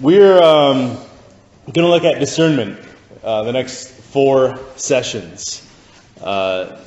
We're 0.00 0.42
um, 0.42 0.96
going 1.66 1.84
to 1.84 1.88
look 1.88 2.04
at 2.04 2.20
discernment 2.20 2.80
uh, 3.22 3.42
the 3.42 3.52
next 3.52 3.88
four 3.90 4.58
sessions, 4.76 5.62
uh, 6.22 6.80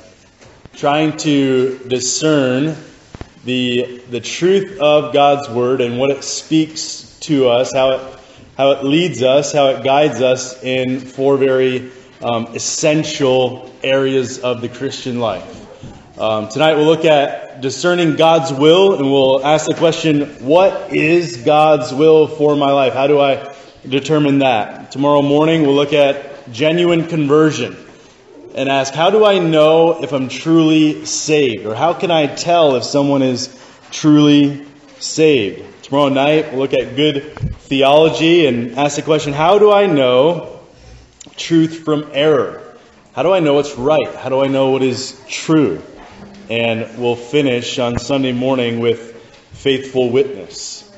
trying 0.72 1.16
to 1.18 1.78
discern 1.86 2.74
the 3.44 4.02
the 4.10 4.18
truth 4.18 4.80
of 4.80 5.12
God's 5.12 5.48
word 5.48 5.80
and 5.80 5.96
what 5.96 6.10
it 6.10 6.24
speaks 6.24 7.16
to 7.20 7.50
us, 7.50 7.72
how 7.72 7.90
it 7.92 8.20
how 8.56 8.72
it 8.72 8.82
leads 8.82 9.22
us, 9.22 9.52
how 9.52 9.68
it 9.68 9.84
guides 9.84 10.20
us 10.20 10.60
in 10.64 10.98
four 10.98 11.36
very 11.36 11.92
um, 12.20 12.46
essential 12.56 13.72
areas 13.84 14.40
of 14.40 14.60
the 14.60 14.68
Christian 14.68 15.20
life. 15.20 16.18
Um, 16.18 16.48
tonight 16.48 16.74
we'll 16.74 16.86
look 16.86 17.04
at 17.04 17.43
discerning 17.60 18.16
God's 18.16 18.52
will, 18.52 18.94
and 18.94 19.10
we'll 19.10 19.44
ask 19.44 19.66
the 19.66 19.74
question, 19.74 20.26
what 20.44 20.92
is 20.92 21.38
God's 21.38 21.92
will 21.92 22.26
for 22.26 22.56
my 22.56 22.70
life? 22.70 22.92
How 22.92 23.06
do 23.06 23.20
I 23.20 23.54
determine 23.88 24.38
that? 24.40 24.92
Tomorrow 24.92 25.22
morning 25.22 25.62
we'll 25.62 25.74
look 25.74 25.92
at 25.92 26.52
genuine 26.52 27.06
conversion 27.06 27.76
and 28.54 28.68
ask, 28.68 28.94
how 28.94 29.10
do 29.10 29.24
I 29.24 29.38
know 29.38 30.02
if 30.02 30.12
I'm 30.12 30.28
truly 30.28 31.04
saved? 31.04 31.66
Or 31.66 31.74
how 31.74 31.92
can 31.92 32.10
I 32.10 32.26
tell 32.26 32.76
if 32.76 32.84
someone 32.84 33.22
is 33.22 33.48
truly 33.90 34.66
saved? 34.98 35.84
Tomorrow 35.84 36.10
night 36.10 36.50
we'll 36.50 36.60
look 36.60 36.74
at 36.74 36.96
good 36.96 37.36
theology 37.60 38.46
and 38.46 38.78
ask 38.78 38.96
the 38.96 39.02
question, 39.02 39.32
how 39.32 39.58
do 39.58 39.72
I 39.72 39.86
know 39.86 40.60
truth 41.36 41.84
from 41.84 42.10
error? 42.12 42.62
How 43.12 43.22
do 43.22 43.32
I 43.32 43.40
know 43.40 43.54
what's 43.54 43.76
right? 43.76 44.14
How 44.14 44.28
do 44.28 44.40
I 44.40 44.46
know 44.48 44.70
what 44.70 44.82
is 44.82 45.20
true? 45.28 45.82
And 46.50 46.98
we'll 46.98 47.16
finish 47.16 47.78
on 47.78 47.98
Sunday 47.98 48.32
morning 48.32 48.78
with 48.78 49.14
faithful 49.52 50.10
witness, 50.10 50.92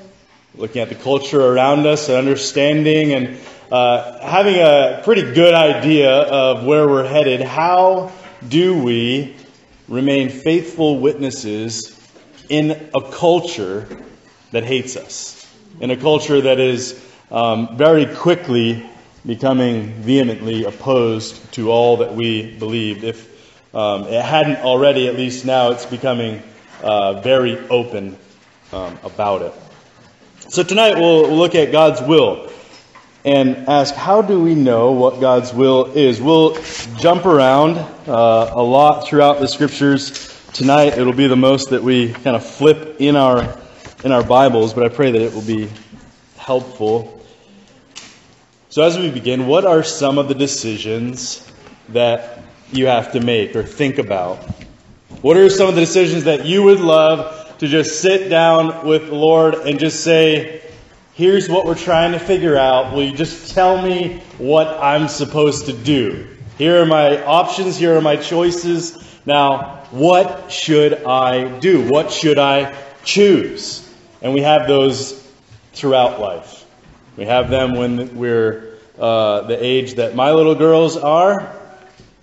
looking 0.56 0.82
at 0.82 0.88
the 0.88 0.96
culture 0.96 1.40
around 1.40 1.86
us 1.86 2.08
and 2.08 2.18
understanding 2.18 3.12
and 3.12 3.38
uh, 3.70 4.18
having 4.26 4.56
a 4.56 5.02
pretty 5.04 5.34
good 5.34 5.54
idea 5.54 6.10
of 6.10 6.64
where 6.64 6.88
we're 6.88 7.06
headed. 7.06 7.42
How 7.42 8.10
do 8.48 8.82
we 8.82 9.36
remain 9.86 10.30
faithful 10.30 10.98
witnesses 10.98 11.96
in 12.48 12.90
a 12.92 13.12
culture 13.12 13.88
that 14.50 14.64
hates 14.64 14.96
us? 14.96 15.46
In 15.80 15.92
a 15.92 15.96
culture 15.96 16.40
that 16.40 16.58
is 16.58 17.00
um, 17.30 17.76
very 17.76 18.06
quickly 18.06 18.84
becoming 19.24 19.92
vehemently 20.02 20.64
opposed 20.64 21.52
to 21.52 21.70
all 21.70 21.98
that 21.98 22.16
we 22.16 22.52
believed. 22.56 23.04
If 23.04 23.35
um, 23.76 24.04
it 24.04 24.22
hadn't 24.22 24.56
already, 24.64 25.06
at 25.06 25.16
least 25.16 25.44
now 25.44 25.70
it's 25.70 25.84
becoming 25.84 26.42
uh, 26.82 27.20
very 27.20 27.58
open 27.68 28.16
um, 28.72 28.98
about 29.04 29.42
it. 29.42 29.52
So 30.48 30.62
tonight 30.62 30.96
we'll, 30.98 31.28
look 31.28 31.54
at 31.54 31.72
God's 31.72 32.00
will 32.00 32.50
and 33.26 33.68
ask 33.68 33.94
how 33.94 34.22
do 34.22 34.40
we 34.40 34.54
know 34.54 34.92
what 34.92 35.20
God's 35.20 35.52
will 35.52 35.92
is? 35.92 36.22
We'll 36.22 36.56
jump 36.96 37.26
around 37.26 37.76
uh, 38.08 38.50
a 38.54 38.62
lot 38.62 39.06
throughout 39.06 39.40
the 39.40 39.46
scriptures 39.46 40.42
tonight. 40.54 40.96
It'll 40.96 41.12
be 41.12 41.26
the 41.26 41.36
most 41.36 41.68
that 41.68 41.82
we 41.82 42.14
kind 42.14 42.34
of 42.34 42.46
flip 42.46 42.96
in 42.98 43.14
our 43.14 43.58
in 44.04 44.10
our 44.10 44.24
Bibles, 44.24 44.72
but 44.72 44.84
I 44.84 44.88
pray 44.88 45.10
that 45.10 45.20
it 45.20 45.34
will 45.34 45.42
be 45.42 45.68
helpful. 46.38 47.22
So 48.70 48.82
as 48.84 48.96
we 48.96 49.10
begin, 49.10 49.46
what 49.46 49.66
are 49.66 49.82
some 49.82 50.16
of 50.16 50.28
the 50.28 50.34
decisions 50.34 51.46
that 51.90 52.45
you 52.72 52.86
have 52.86 53.12
to 53.12 53.20
make 53.20 53.54
or 53.56 53.62
think 53.62 53.98
about? 53.98 54.38
What 55.22 55.36
are 55.36 55.48
some 55.48 55.68
of 55.68 55.74
the 55.74 55.80
decisions 55.80 56.24
that 56.24 56.46
you 56.46 56.62
would 56.62 56.80
love 56.80 57.58
to 57.58 57.66
just 57.68 58.00
sit 58.02 58.28
down 58.28 58.86
with 58.86 59.06
the 59.06 59.14
Lord 59.14 59.54
and 59.54 59.78
just 59.78 60.04
say, 60.04 60.62
here's 61.14 61.48
what 61.48 61.64
we're 61.64 61.74
trying 61.74 62.12
to 62.12 62.18
figure 62.18 62.56
out. 62.56 62.92
Will 62.92 63.04
you 63.04 63.16
just 63.16 63.54
tell 63.54 63.80
me 63.80 64.20
what 64.38 64.68
I'm 64.68 65.08
supposed 65.08 65.66
to 65.66 65.72
do? 65.72 66.28
Here 66.58 66.82
are 66.82 66.86
my 66.86 67.24
options, 67.24 67.76
here 67.76 67.96
are 67.96 68.02
my 68.02 68.16
choices. 68.16 69.02
Now, 69.24 69.84
what 69.90 70.52
should 70.52 71.04
I 71.04 71.58
do? 71.58 71.88
What 71.88 72.10
should 72.10 72.38
I 72.38 72.76
choose? 73.04 73.82
And 74.20 74.34
we 74.34 74.42
have 74.42 74.66
those 74.66 75.12
throughout 75.72 76.20
life. 76.20 76.64
We 77.16 77.24
have 77.24 77.48
them 77.48 77.74
when 77.74 78.16
we're 78.16 78.74
uh, 78.98 79.42
the 79.42 79.62
age 79.62 79.94
that 79.94 80.14
my 80.14 80.32
little 80.32 80.54
girls 80.54 80.96
are, 80.96 81.54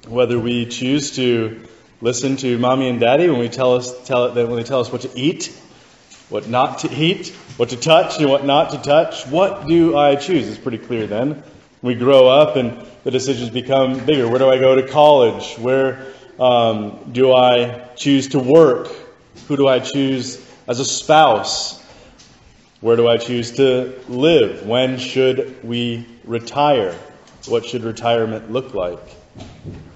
whether 0.07 0.37
we 0.37 0.65
choose 0.65 1.15
to 1.15 1.61
listen 2.01 2.35
to 2.37 2.57
mommy 2.57 2.89
and 2.89 2.99
daddy 2.99 3.29
when 3.29 3.39
we 3.39 3.47
tell 3.47 3.75
us 3.75 4.05
tell 4.05 4.25
it 4.25 4.47
when 4.47 4.57
they 4.57 4.63
tell 4.63 4.81
us 4.81 4.91
what 4.91 5.01
to 5.01 5.11
eat, 5.15 5.47
what 6.29 6.47
not 6.47 6.79
to 6.79 6.93
eat, 6.93 7.29
what 7.57 7.69
to 7.69 7.77
touch 7.77 8.19
and 8.19 8.29
what 8.29 8.45
not 8.45 8.71
to 8.71 8.77
touch. 8.77 9.25
What 9.27 9.67
do 9.67 9.97
I 9.97 10.15
choose? 10.15 10.49
It's 10.49 10.57
pretty 10.57 10.79
clear 10.79 11.07
then. 11.07 11.43
We 11.81 11.95
grow 11.95 12.27
up 12.27 12.55
and 12.55 12.85
the 13.03 13.11
decisions 13.11 13.49
become 13.49 14.05
bigger. 14.05 14.27
Where 14.27 14.39
do 14.39 14.49
I 14.49 14.57
go 14.57 14.75
to 14.75 14.87
college? 14.87 15.55
Where 15.55 16.13
um, 16.39 17.11
do 17.11 17.33
I 17.33 17.87
choose 17.95 18.29
to 18.29 18.39
work? 18.39 18.89
Who 19.47 19.57
do 19.57 19.67
I 19.67 19.79
choose 19.79 20.43
as 20.67 20.79
a 20.79 20.85
spouse? 20.85 21.81
Where 22.81 22.97
do 22.97 23.07
I 23.07 23.17
choose 23.17 23.51
to 23.53 23.97
live? 24.09 24.65
When 24.65 24.97
should 24.97 25.63
we 25.63 26.05
retire? 26.25 26.97
What 27.47 27.65
should 27.65 27.83
retirement 27.83 28.51
look 28.51 28.73
like? 28.73 28.99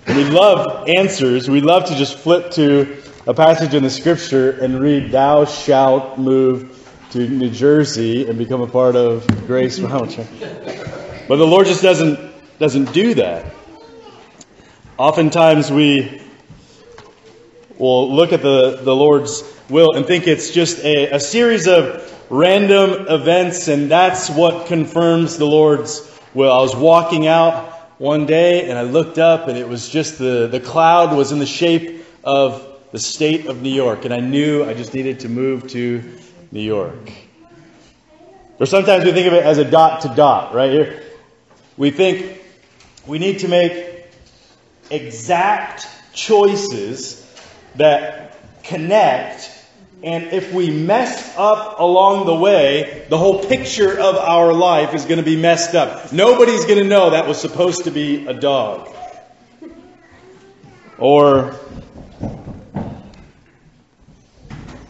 We 0.07 0.23
love 0.23 0.88
answers. 0.88 1.50
We 1.50 1.62
love 1.62 1.85
to 1.85 1.95
just 1.95 2.18
flip 2.18 2.51
to 2.51 3.03
a 3.28 3.34
passage 3.34 3.73
in 3.73 3.84
the 3.84 3.90
scripture 3.90 4.51
and 4.51 4.79
read, 4.79 5.12
Thou 5.12 5.45
shalt 5.45 6.18
move 6.18 6.73
to 7.12 7.28
New 7.28 7.50
Jersey 7.50 8.28
and 8.28 8.38
become 8.38 8.62
a 8.62 8.67
part 8.67 8.96
of 8.96 9.28
Grace 9.47 9.79
Mountain. 9.79 10.28
But 11.28 11.35
the 11.35 11.46
Lord 11.46 11.67
just 11.67 11.81
doesn't, 11.81 12.19
doesn't 12.57 12.94
do 12.94 13.16
that. 13.16 13.53
Oftentimes 14.97 15.72
we 15.72 16.22
will 17.78 18.13
look 18.13 18.31
at 18.31 18.41
the, 18.41 18.79
the 18.81 18.96
Lord's 18.96 19.44
will 19.69 19.94
and 19.94 20.06
think 20.06 20.25
it's 20.25 20.51
just 20.51 20.84
a, 20.84 21.16
a 21.16 21.19
series 21.19 21.67
of 21.67 22.13
random 22.29 23.07
events, 23.09 23.67
and 23.67 23.91
that's 23.91 24.29
what 24.29 24.67
confirms 24.67 25.38
the 25.38 25.46
Lord's 25.46 26.09
will. 26.34 26.51
I 26.51 26.62
was 26.62 26.75
walking 26.75 27.28
out 27.28 27.76
one 27.97 28.25
day 28.25 28.69
and 28.69 28.78
I 28.78 28.84
looked 28.84 29.18
up 29.18 29.47
and 29.47 29.58
it 29.58 29.68
was 29.68 29.90
just 29.90 30.19
the, 30.19 30.47
the 30.47 30.59
cloud 30.59 31.16
was 31.16 31.31
in 31.31 31.40
the 31.40 31.46
shape 31.46 32.06
of 32.24 32.66
the 32.91 33.00
state 33.00 33.47
of 33.47 33.62
New 33.62 33.72
York 33.72 34.06
and 34.06 34.13
I 34.13 34.19
knew 34.19 34.63
I 34.63 34.74
just 34.74 34.94
needed 34.94 35.22
to 35.22 35.30
move 35.30 35.68
to 35.69 36.03
New 36.52 36.62
York. 36.62 37.12
Or 38.59 38.66
sometimes 38.66 39.06
we 39.06 39.12
think 39.12 39.28
of 39.28 39.34
it 39.34 39.44
as 39.44 39.58
a 39.58 39.69
dot 39.69 40.02
to 40.02 40.09
dot, 40.09 40.53
right 40.53 40.72
here. 40.72 41.03
We 41.75 41.91
think 41.91 42.41
we 43.06 43.19
need 43.19 43.40
to 43.40 43.47
make 43.47 44.06
exact 44.90 45.88
choices 46.14 47.24
that 47.75 48.38
connect 48.64 49.56
and 50.03 50.25
if 50.25 50.53
we 50.53 50.69
mess 50.69 51.35
up 51.38 51.80
along 51.80 52.28
the 52.28 52.35
way, 52.35 53.06
the 53.09 53.18
whole 53.18 53.44
picture 53.44 54.00
of 54.00 54.16
our 54.16 54.53
life 54.53 54.94
is 54.94 55.06
going 55.06 55.18
to 55.18 55.25
be 55.25 55.35
messed 55.35 55.74
up. 55.74 56.13
Nobody's 56.13 56.66
going 56.66 56.78
to 56.78 56.88
know 56.88 57.09
that 57.12 57.28
was 57.28 57.40
supposed 57.41 57.85
to 57.85 57.91
be 57.91 58.28
a 58.28 58.34
dog. 58.34 58.94
Or 61.00 61.56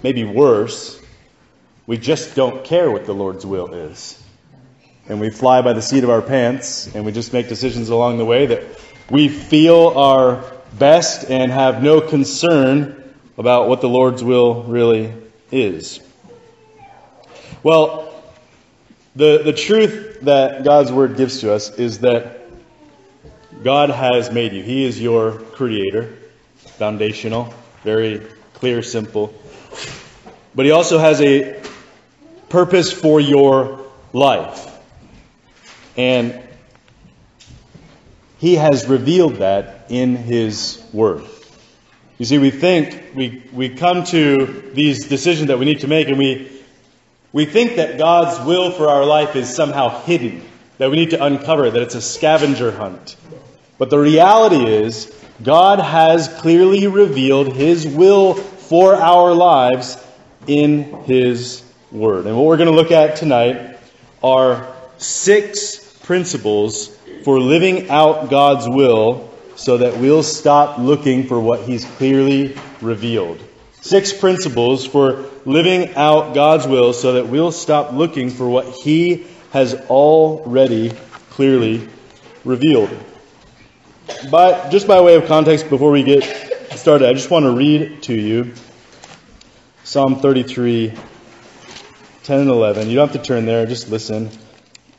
maybe 0.03 0.25
worse, 0.25 1.01
we 1.85 1.97
just 1.97 2.35
don't 2.35 2.65
care 2.65 2.91
what 2.91 3.05
the 3.05 3.13
Lord's 3.13 3.45
will 3.45 3.73
is. 3.73 4.21
And 5.07 5.21
we 5.21 5.29
fly 5.29 5.61
by 5.61 5.71
the 5.71 5.81
seat 5.81 6.03
of 6.03 6.09
our 6.09 6.21
pants 6.21 6.93
and 6.93 7.05
we 7.05 7.13
just 7.13 7.31
make 7.31 7.47
decisions 7.47 7.87
along 7.87 8.17
the 8.17 8.25
way 8.25 8.47
that 8.47 8.63
we 9.09 9.29
feel 9.29 9.93
are 9.95 10.43
best 10.77 11.31
and 11.31 11.49
have 11.49 11.81
no 11.81 12.01
concern 12.01 13.06
about 13.37 13.69
what 13.69 13.81
the 13.81 13.89
Lord's 13.89 14.23
will 14.23 14.63
really 14.63 15.13
is. 15.51 15.99
Well, 17.63 18.13
the, 19.15 19.41
the 19.43 19.53
truth 19.53 20.21
that 20.21 20.63
God's 20.63 20.91
Word 20.91 21.17
gives 21.17 21.41
to 21.41 21.53
us 21.53 21.71
is 21.77 21.99
that 21.99 22.41
God 23.63 23.89
has 23.89 24.31
made 24.31 24.53
you. 24.53 24.63
He 24.63 24.85
is 24.85 25.01
your 25.01 25.31
creator, 25.31 26.15
foundational, 26.57 27.53
very 27.83 28.21
clear, 28.53 28.81
simple. 28.81 29.33
But 30.55 30.65
He 30.65 30.71
also 30.71 30.97
has 30.99 31.21
a 31.21 31.61
purpose 32.49 32.91
for 32.91 33.19
your 33.19 33.85
life. 34.13 34.65
And 35.95 36.41
He 38.37 38.55
has 38.55 38.87
revealed 38.87 39.35
that 39.37 39.87
in 39.89 40.15
His 40.15 40.83
Word. 40.93 41.23
You 42.17 42.25
see, 42.25 42.39
we 42.39 42.49
think, 42.49 43.13
we, 43.13 43.43
we 43.53 43.69
come 43.69 44.03
to 44.05 44.71
these 44.73 45.07
decisions 45.07 45.49
that 45.49 45.59
we 45.59 45.65
need 45.65 45.81
to 45.81 45.87
make, 45.87 46.07
and 46.07 46.17
we, 46.17 46.51
we 47.31 47.45
think 47.45 47.75
that 47.75 47.99
God's 47.99 48.43
will 48.43 48.71
for 48.71 48.89
our 48.89 49.05
life 49.05 49.35
is 49.35 49.53
somehow 49.53 50.01
hidden, 50.01 50.43
that 50.79 50.89
we 50.89 50.95
need 50.95 51.11
to 51.11 51.23
uncover, 51.23 51.69
that 51.69 51.81
it's 51.81 51.93
a 51.93 52.01
scavenger 52.01 52.71
hunt. 52.71 53.15
But 53.77 53.91
the 53.91 53.99
reality 53.99 54.65
is, 54.65 55.13
God 55.43 55.79
has 55.79 56.27
clearly 56.27 56.87
revealed 56.87 57.53
His 57.53 57.85
will 57.85 58.33
for 58.33 58.95
our 58.95 59.35
lives 59.35 60.03
in 60.47 61.03
His 61.03 61.63
Word. 61.91 62.25
And 62.25 62.35
what 62.35 62.47
we're 62.47 62.57
going 62.57 62.69
to 62.69 62.75
look 62.75 62.91
at 62.91 63.17
tonight 63.17 63.77
are 64.23 64.73
six 64.97 65.99
principles 65.99 66.87
for 67.23 67.39
living 67.39 67.91
out 67.91 68.31
God's 68.31 68.67
will 68.67 69.27
so 69.57 69.79
that 69.79 69.97
we'll 69.97 70.23
stop 70.23 70.77
looking 70.77 71.27
for 71.27 71.39
what 71.39 71.61
He's 71.61 71.83
clearly 71.83 72.55
revealed. 72.79 73.43
Six 73.81 74.13
principles 74.13 74.85
for 74.85 75.25
living 75.45 75.95
out 75.95 76.33
God's 76.33 76.67
will 76.67 76.93
so 76.93 77.13
that 77.13 77.27
we'll 77.27 77.51
stop 77.51 77.91
looking 77.91 78.29
for 78.29 78.47
what 78.47 78.67
He 78.67 79.25
has 79.51 79.73
already 79.89 80.91
clearly 81.31 81.87
revealed. 82.45 82.89
But 84.29 84.69
just 84.69 84.87
by 84.87 85.01
way 85.01 85.15
of 85.15 85.25
context, 85.25 85.69
before 85.69 85.91
we 85.91 86.03
get 86.03 86.23
started, 86.75 87.09
I 87.09 87.13
just 87.13 87.31
want 87.31 87.45
to 87.45 87.51
read 87.51 88.03
to 88.03 88.13
you 88.13 88.53
Psalm 89.83 90.19
33, 90.19 90.93
10 92.23 92.39
and 92.39 92.49
11. 92.49 92.89
You 92.89 92.95
don't 92.95 93.09
have 93.09 93.21
to 93.21 93.27
turn 93.27 93.45
there, 93.45 93.65
just 93.65 93.89
listen, 93.89 94.29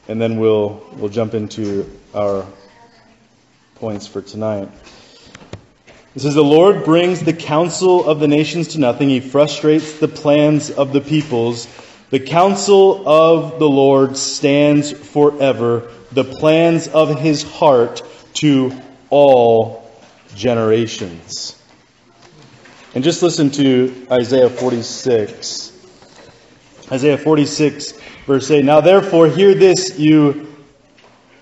and 0.09 0.21
then 0.21 0.41
we'll, 0.41 0.85
we'll 0.97 1.11
jump 1.11 1.35
into 1.35 1.91
our 2.13 2.45
points 3.79 4.07
for 4.07 4.21
tonight. 4.21 4.69
It 6.15 6.21
says, 6.21 6.35
The 6.35 6.43
Lord 6.43 6.85
brings 6.85 7.21
the 7.21 7.33
counsel 7.33 8.09
of 8.09 8.19
the 8.19 8.27
nations 8.27 8.69
to 8.69 8.81
nothing. 8.81 9.09
He 9.09 9.21
frustrates 9.21 10.01
the 10.01 10.09
plans 10.09 10.71
of 10.71 10.93
the 10.93 11.01
peoples. 11.01 11.69
The 12.11 12.19
counsel 12.19 13.09
of 13.09 13.59
the 13.59 13.69
Lord 13.69 14.17
stands 14.17 14.91
forever, 14.91 15.93
the 16.11 16.25
plans 16.25 16.89
of 16.89 17.21
his 17.21 17.43
heart 17.43 18.03
to 18.35 18.73
all 19.11 19.89
generations. 20.35 21.55
And 22.95 23.05
just 23.05 23.23
listen 23.23 23.51
to 23.53 24.07
Isaiah 24.11 24.51
46. 24.51 25.73
Isaiah 26.91 27.19
46, 27.19 27.93
verse 28.27 28.51
8. 28.51 28.65
Now 28.65 28.81
therefore, 28.81 29.29
hear 29.29 29.55
this, 29.55 29.99
you, 29.99 30.53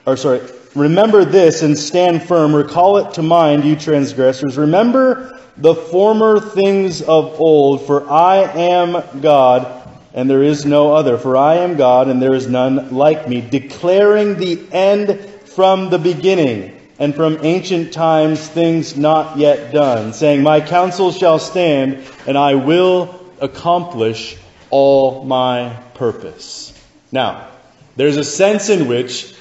or 0.05 0.17
sorry, 0.17 0.41
remember 0.77 1.25
this 1.25 1.63
and 1.63 1.77
stand 1.77 2.23
firm. 2.23 2.55
Recall 2.55 2.99
it 2.99 3.15
to 3.15 3.23
mind, 3.23 3.65
you 3.65 3.77
transgressors. 3.77 4.57
Remember 4.57 5.41
the 5.57 5.75
former 5.75 6.39
things 6.39 7.01
of 7.03 7.41
old, 7.41 7.87
for 7.87 8.09
I 8.11 8.43
am 8.43 9.21
God 9.21 9.77
and 10.17 10.31
there 10.31 10.43
is 10.43 10.65
no 10.65 10.95
other. 10.95 11.19
For 11.19 11.37
I 11.37 11.57
am 11.57 11.77
God, 11.77 12.09
and 12.09 12.21
there 12.21 12.35
is 12.35 12.49
none 12.49 12.97
like 12.97 13.29
me, 13.29 13.43
declaring 13.43 14.37
the 14.37 14.59
end 14.73 15.21
from 15.45 15.91
the 15.91 15.99
beginning, 15.99 16.75
and 16.99 17.15
from 17.15 17.39
ancient 17.43 17.93
times 17.93 18.41
things 18.49 18.97
not 18.97 19.37
yet 19.37 19.73
done, 19.73 20.15
saying, 20.15 20.43
My 20.43 20.63
counsel 20.63 21.13
shall 21.13 21.39
stand, 21.39 22.03
and 22.27 22.37
I 22.39 22.55
will 22.55 23.21
accomplish 23.43 24.39
all 24.71 25.23
my 25.25 25.77
purpose. 25.93 26.73
Now, 27.13 27.49
there's 27.97 28.17
a 28.17 28.25
sense 28.25 28.71
in 28.71 28.89
which 28.89 29.36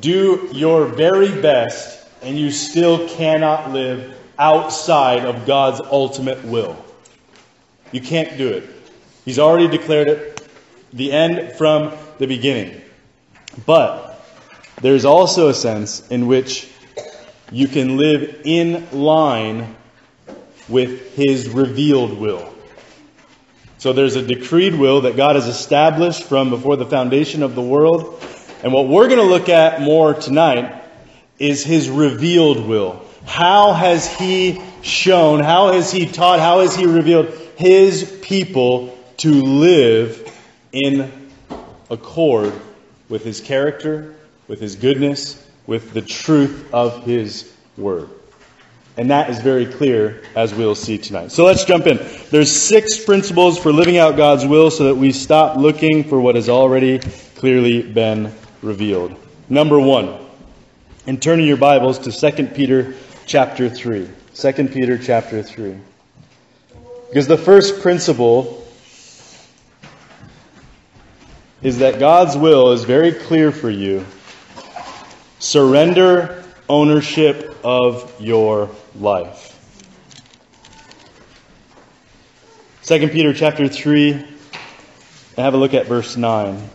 do 0.00 0.48
your 0.52 0.86
very 0.86 1.40
best, 1.40 2.06
and 2.22 2.38
you 2.38 2.50
still 2.50 3.08
cannot 3.08 3.72
live 3.72 4.16
outside 4.38 5.24
of 5.24 5.46
God's 5.46 5.80
ultimate 5.80 6.44
will. 6.44 6.76
You 7.90 8.00
can't 8.00 8.38
do 8.38 8.48
it. 8.48 8.64
He's 9.24 9.38
already 9.38 9.68
declared 9.68 10.08
it 10.08 10.48
the 10.92 11.12
end 11.12 11.56
from 11.56 11.92
the 12.18 12.26
beginning. 12.26 12.80
But 13.66 14.24
there's 14.80 15.04
also 15.04 15.48
a 15.48 15.54
sense 15.54 16.06
in 16.08 16.26
which 16.26 16.68
you 17.50 17.68
can 17.68 17.96
live 17.96 18.42
in 18.44 18.88
line 18.92 19.76
with 20.68 21.14
His 21.14 21.48
revealed 21.48 22.18
will. 22.18 22.52
So 23.78 23.92
there's 23.92 24.16
a 24.16 24.22
decreed 24.22 24.74
will 24.74 25.02
that 25.02 25.16
God 25.16 25.36
has 25.36 25.48
established 25.48 26.24
from 26.24 26.50
before 26.50 26.76
the 26.76 26.86
foundation 26.86 27.42
of 27.42 27.54
the 27.54 27.62
world. 27.62 28.22
And 28.62 28.72
what 28.72 28.88
we're 28.88 29.08
going 29.08 29.20
to 29.20 29.26
look 29.26 29.48
at 29.48 29.80
more 29.80 30.14
tonight 30.14 30.82
is 31.38 31.64
His 31.64 31.90
revealed 31.90 32.66
will. 32.66 33.04
How 33.24 33.72
has 33.72 34.12
He 34.16 34.60
shown, 34.82 35.40
how 35.40 35.72
has 35.72 35.90
He 35.90 36.06
taught, 36.06 36.40
how 36.40 36.60
has 36.60 36.76
He 36.76 36.86
revealed 36.86 37.28
His 37.56 38.18
people 38.22 38.98
to 39.18 39.30
live 39.30 40.32
in 40.72 41.30
accord 41.90 42.52
with 43.08 43.24
his 43.24 43.40
character, 43.40 44.14
with 44.48 44.60
his 44.60 44.74
goodness, 44.74 45.46
with 45.66 45.92
the 45.92 46.02
truth 46.02 46.72
of 46.72 47.04
his 47.04 47.52
word. 47.76 48.08
And 48.96 49.10
that 49.10 49.30
is 49.30 49.38
very 49.38 49.66
clear 49.66 50.22
as 50.34 50.52
we'll 50.52 50.74
see 50.74 50.98
tonight. 50.98 51.32
So 51.32 51.44
let's 51.44 51.64
jump 51.64 51.86
in. 51.86 51.98
There's 52.30 52.50
six 52.50 53.02
principles 53.04 53.58
for 53.58 53.72
living 53.72 53.96
out 53.96 54.16
God's 54.16 54.44
will 54.44 54.70
so 54.70 54.84
that 54.84 54.96
we 54.96 55.12
stop 55.12 55.56
looking 55.56 56.04
for 56.04 56.20
what 56.20 56.34
has 56.34 56.48
already 56.48 56.98
clearly 57.36 57.82
been 57.82 58.32
revealed. 58.62 59.14
Number 59.48 59.78
1. 59.78 60.18
And 61.06 61.20
turning 61.20 61.46
your 61.46 61.56
Bibles 61.56 61.98
to 62.00 62.12
2 62.12 62.46
Peter 62.48 62.94
chapter 63.26 63.68
3. 63.68 64.08
2 64.34 64.52
Peter 64.68 64.96
chapter 64.96 65.42
3. 65.42 65.76
Because 67.08 67.26
the 67.26 67.36
first 67.36 67.82
principle 67.82 68.66
is 71.62 71.78
that 71.78 71.98
God's 71.98 72.36
will 72.36 72.72
is 72.72 72.84
very 72.84 73.12
clear 73.12 73.52
for 73.52 73.70
you. 73.70 74.04
Surrender 75.38 76.44
ownership 76.68 77.56
of 77.64 78.12
your 78.20 78.70
life. 78.94 79.48
2 82.84 83.08
Peter 83.08 83.32
chapter 83.32 83.68
3, 83.68 84.24
have 85.36 85.54
a 85.54 85.56
look 85.56 85.74
at 85.74 85.86
verse 85.86 86.16
9. 86.16 86.68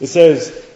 It 0.00 0.06
says, 0.06 0.66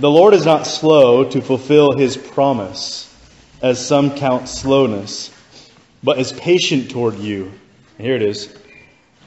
The 0.00 0.10
Lord 0.10 0.34
is 0.34 0.44
not 0.44 0.66
slow 0.66 1.24
to 1.30 1.40
fulfill 1.40 1.92
his 1.92 2.16
promise, 2.16 3.04
as 3.62 3.84
some 3.84 4.16
count 4.16 4.48
slowness, 4.48 5.30
but 6.02 6.18
is 6.18 6.32
patient 6.32 6.90
toward 6.90 7.18
you. 7.18 7.52
Here 7.98 8.16
it 8.16 8.22
is 8.22 8.54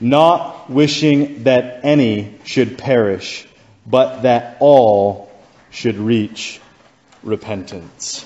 not 0.01 0.69
wishing 0.69 1.43
that 1.43 1.81
any 1.83 2.39
should 2.43 2.77
perish, 2.77 3.47
but 3.85 4.23
that 4.23 4.57
all 4.59 5.31
should 5.69 5.97
reach 5.97 6.59
repentance. 7.23 8.25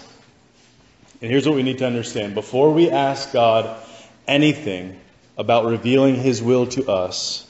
And 1.22 1.30
here's 1.30 1.48
what 1.48 1.56
we 1.56 1.64
need 1.64 1.80
to 1.80 1.88
understand 1.88 2.34
before 2.34 2.72
we 2.72 2.90
ask 2.90 3.32
God 3.32 3.80
anything 4.28 5.00
about 5.38 5.66
revealing 5.66 6.16
His 6.16 6.42
will 6.42 6.68
to 6.68 6.90
us, 6.90 7.48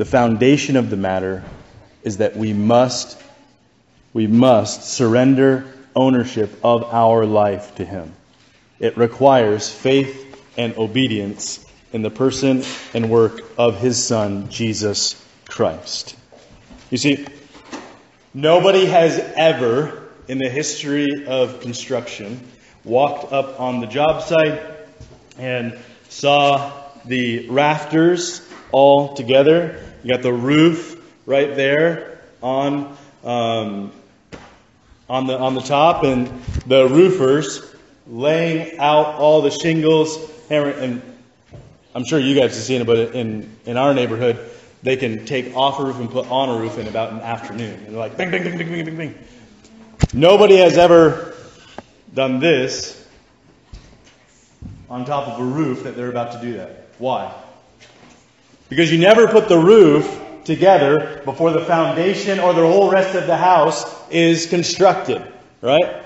the 0.00 0.06
foundation 0.06 0.76
of 0.76 0.88
the 0.88 0.96
matter 0.96 1.44
is 2.02 2.16
that 2.16 2.34
we 2.34 2.54
must 2.54 3.22
we 4.14 4.26
must 4.26 4.84
surrender 4.84 5.66
ownership 5.94 6.58
of 6.64 6.84
our 6.84 7.26
life 7.26 7.74
to 7.74 7.84
him. 7.84 8.10
It 8.78 8.96
requires 8.96 9.68
faith 9.68 10.42
and 10.56 10.74
obedience 10.78 11.62
in 11.92 12.00
the 12.00 12.08
person 12.08 12.64
and 12.94 13.10
work 13.10 13.42
of 13.58 13.78
his 13.78 14.02
Son, 14.02 14.48
Jesus 14.48 15.22
Christ. 15.50 16.16
You 16.88 16.96
see, 16.96 17.26
nobody 18.32 18.86
has 18.86 19.18
ever, 19.36 20.08
in 20.28 20.38
the 20.38 20.48
history 20.48 21.26
of 21.26 21.60
construction, 21.60 22.40
walked 22.84 23.34
up 23.34 23.60
on 23.60 23.80
the 23.80 23.86
job 23.86 24.22
site 24.22 24.62
and 25.36 25.78
saw 26.08 26.72
the 27.04 27.50
rafters 27.50 28.40
all 28.72 29.14
together. 29.14 29.84
You 30.02 30.14
got 30.14 30.22
the 30.22 30.32
roof 30.32 31.00
right 31.26 31.54
there 31.54 32.20
on 32.42 32.96
um, 33.24 33.92
on 35.08 35.26
the 35.26 35.38
on 35.38 35.54
the 35.54 35.60
top, 35.60 36.04
and 36.04 36.28
the 36.66 36.88
roofers 36.88 37.74
laying 38.06 38.78
out 38.78 39.14
all 39.16 39.42
the 39.42 39.50
shingles, 39.50 40.18
and 40.50 41.02
I'm 41.94 42.04
sure 42.04 42.18
you 42.18 42.34
guys 42.34 42.54
have 42.54 42.64
seen 42.64 42.80
it, 42.80 42.86
but 42.86 43.14
in, 43.14 43.50
in 43.66 43.76
our 43.76 43.94
neighborhood, 43.94 44.38
they 44.82 44.96
can 44.96 45.26
take 45.26 45.56
off 45.56 45.78
a 45.80 45.84
roof 45.84 45.96
and 45.98 46.10
put 46.10 46.30
on 46.30 46.48
a 46.48 46.60
roof 46.60 46.78
in 46.78 46.86
about 46.88 47.12
an 47.12 47.20
afternoon. 47.20 47.74
And 47.74 47.86
they're 47.88 48.00
like, 48.00 48.16
bing, 48.16 48.30
bing, 48.30 48.44
bing, 48.44 48.58
bing, 48.58 48.68
bing, 48.70 48.84
bing, 48.84 48.96
bing. 48.96 49.18
Nobody 50.12 50.56
has 50.56 50.78
ever 50.78 51.34
done 52.14 52.40
this 52.40 53.06
on 54.88 55.04
top 55.04 55.28
of 55.28 55.40
a 55.40 55.44
roof 55.44 55.84
that 55.84 55.96
they're 55.96 56.10
about 56.10 56.32
to 56.32 56.40
do 56.40 56.54
that. 56.54 56.86
Why? 56.98 57.32
Because 58.70 58.90
you 58.90 58.98
never 58.98 59.26
put 59.26 59.48
the 59.48 59.58
roof 59.58 60.18
together 60.44 61.20
before 61.24 61.50
the 61.50 61.60
foundation 61.60 62.38
or 62.38 62.54
the 62.54 62.62
whole 62.62 62.90
rest 62.90 63.14
of 63.16 63.26
the 63.26 63.36
house 63.36 63.84
is 64.10 64.46
constructed, 64.46 65.22
right? 65.60 66.02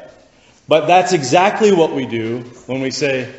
But 0.66 0.86
that's 0.86 1.12
exactly 1.12 1.72
what 1.72 1.92
we 1.92 2.06
do 2.06 2.40
when 2.66 2.80
we 2.80 2.90
say, 2.90 3.32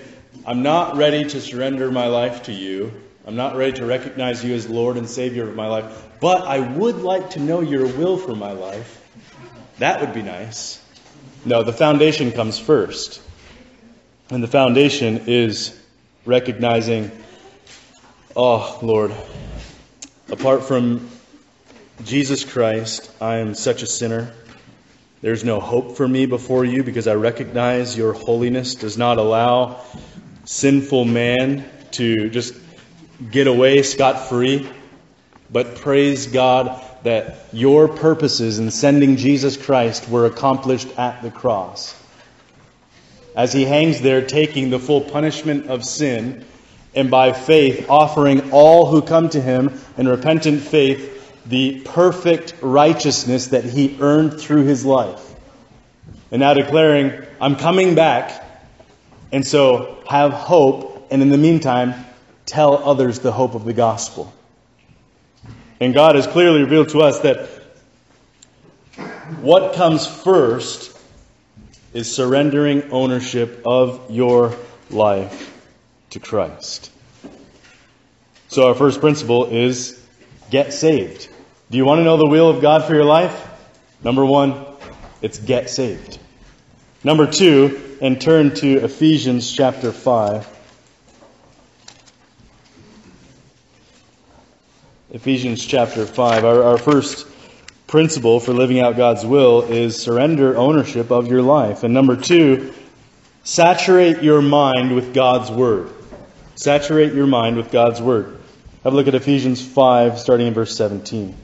I'm 0.46 0.62
not 0.62 0.96
ready 0.96 1.24
to 1.24 1.42
surrender 1.42 1.92
my 1.92 2.06
life 2.06 2.44
to 2.44 2.54
you. 2.54 2.92
I'm 3.26 3.36
not 3.36 3.56
ready 3.56 3.74
to 3.74 3.86
recognize 3.86 4.46
you 4.46 4.54
as 4.54 4.70
Lord 4.70 4.96
and 4.96 5.10
Savior 5.10 5.50
of 5.50 5.56
my 5.56 5.68
life. 5.68 6.08
But 6.22 6.44
I 6.44 6.60
would 6.60 6.98
like 6.98 7.32
to 7.32 7.40
know 7.40 7.62
your 7.62 7.88
will 7.88 8.18
for 8.18 8.36
my 8.36 8.52
life. 8.52 9.02
That 9.80 10.02
would 10.02 10.14
be 10.14 10.22
nice. 10.22 10.80
No, 11.44 11.64
the 11.64 11.74
foundation 11.74 12.32
comes 12.32 12.60
first. 12.60 13.22
And 14.30 14.44
the 14.44 14.48
foundation 14.48 15.24
is 15.26 15.80
recognizing 16.26 17.10
Oh, 18.38 18.80
Lord, 18.82 19.14
apart 20.30 20.66
from 20.66 21.10
Jesus 22.04 22.44
Christ, 22.44 23.10
I 23.22 23.38
am 23.38 23.56
such 23.56 23.82
a 23.82 23.88
sinner. 23.88 24.34
There's 25.22 25.46
no 25.46 25.62
hope 25.62 25.96
for 25.96 26.06
me 26.06 26.26
before 26.26 26.66
you 26.66 26.84
because 26.84 27.08
I 27.08 27.14
recognize 27.14 27.98
your 27.98 28.12
holiness 28.12 28.76
does 28.76 28.98
not 28.98 29.20
allow 29.20 29.80
sinful 30.44 31.06
man 31.06 31.64
to 31.92 32.30
just 32.30 32.56
get 33.32 33.48
away 33.48 33.84
scot 33.84 34.28
free. 34.28 34.70
But 35.50 35.76
praise 35.76 36.28
God 36.28 36.84
that 37.04 37.38
your 37.54 37.88
purposes 37.88 38.60
in 38.60 38.70
sending 38.70 39.16
Jesus 39.16 39.56
Christ 39.56 40.10
were 40.10 40.26
accomplished 40.26 40.90
at 40.98 41.22
the 41.22 41.32
cross. 41.32 41.98
As 43.34 43.54
he 43.54 43.64
hangs 43.64 44.02
there 44.02 44.26
taking 44.26 44.72
the 44.72 44.80
full 44.80 45.00
punishment 45.00 45.68
of 45.68 45.86
sin, 45.86 46.44
and 46.96 47.12
by 47.12 47.34
faith 47.34 47.90
offering 47.90 48.52
all 48.52 48.86
who 48.86 49.02
come 49.02 49.30
to 49.30 49.42
him 49.42 49.80
in 49.98 50.08
repentant 50.08 50.62
faith 50.62 51.12
the 51.46 51.82
perfect 51.82 52.56
righteousness 52.62 53.48
that 53.48 53.64
he 53.64 53.98
earned 54.00 54.40
through 54.40 54.64
his 54.64 54.86
life. 54.86 55.22
And 56.32 56.40
now 56.40 56.54
declaring, 56.54 57.24
I'm 57.40 57.56
coming 57.56 57.94
back, 57.94 58.44
and 59.32 59.46
so 59.46 60.04
have 60.10 60.32
hope, 60.32 61.08
and 61.12 61.22
in 61.22 61.30
the 61.30 61.38
meantime, 61.38 61.94
tell 62.46 62.90
others 62.90 63.20
the 63.20 63.32
hope 63.32 63.54
of 63.54 63.66
the 63.66 63.74
gospel. 63.74 64.34
And 65.80 65.94
God 65.94 66.16
has 66.16 66.26
clearly 66.26 66.62
revealed 66.62 66.90
to 66.90 67.02
us 67.02 67.20
that 67.20 67.48
what 69.42 69.76
comes 69.76 70.08
first 70.08 70.98
is 71.94 72.14
surrendering 72.14 72.92
ownership 72.92 73.62
of 73.66 74.10
your 74.10 74.56
life 74.90 75.55
to 76.16 76.20
Christ. 76.22 76.92
So, 78.48 78.70
our 78.70 78.74
first 78.74 79.02
principle 79.02 79.48
is 79.48 80.02
get 80.50 80.72
saved. 80.72 81.28
Do 81.70 81.78
you 81.78 81.84
want 81.84 82.00
to 82.00 82.06
know 82.06 82.16
the 82.16 82.30
will 82.30 82.50
of 82.50 82.62
God 82.62 82.86
for 82.86 82.96
your 82.96 83.04
life? 83.04 83.50
Number 84.02 84.26
one, 84.26 84.66
it's 85.22 85.40
get 85.40 85.70
saved. 85.70 86.20
Number 87.04 87.30
two, 87.30 87.98
and 88.02 88.20
turn 88.20 88.56
to 88.56 88.78
Ephesians 88.78 89.52
chapter 89.54 89.92
5. 89.92 90.48
Ephesians 95.12 95.66
chapter 95.66 96.06
5. 96.06 96.46
Our, 96.46 96.64
our 96.64 96.78
first 96.78 97.28
principle 97.88 98.40
for 98.40 98.54
living 98.54 98.80
out 98.80 98.96
God's 98.96 99.26
will 99.26 99.64
is 99.64 100.02
surrender 100.02 100.56
ownership 100.56 101.12
of 101.12 101.28
your 101.28 101.42
life. 101.42 101.84
And 101.84 101.94
number 101.94 102.16
two, 102.16 102.74
saturate 103.44 104.24
your 104.24 104.42
mind 104.42 104.96
with 104.96 105.14
God's 105.14 105.52
Word. 105.52 105.95
Saturate 106.56 107.14
your 107.14 107.28
mind 107.28 107.58
with 107.58 107.72
God's 107.72 108.02
Word. 108.02 108.40
Have 108.84 108.94
a 108.94 108.96
look 108.96 109.08
at 109.08 109.16
Ephesians 109.16 109.66
5, 109.66 110.20
starting 110.20 110.48
in 110.48 110.54
verse 110.54 110.76
17. 110.76 111.36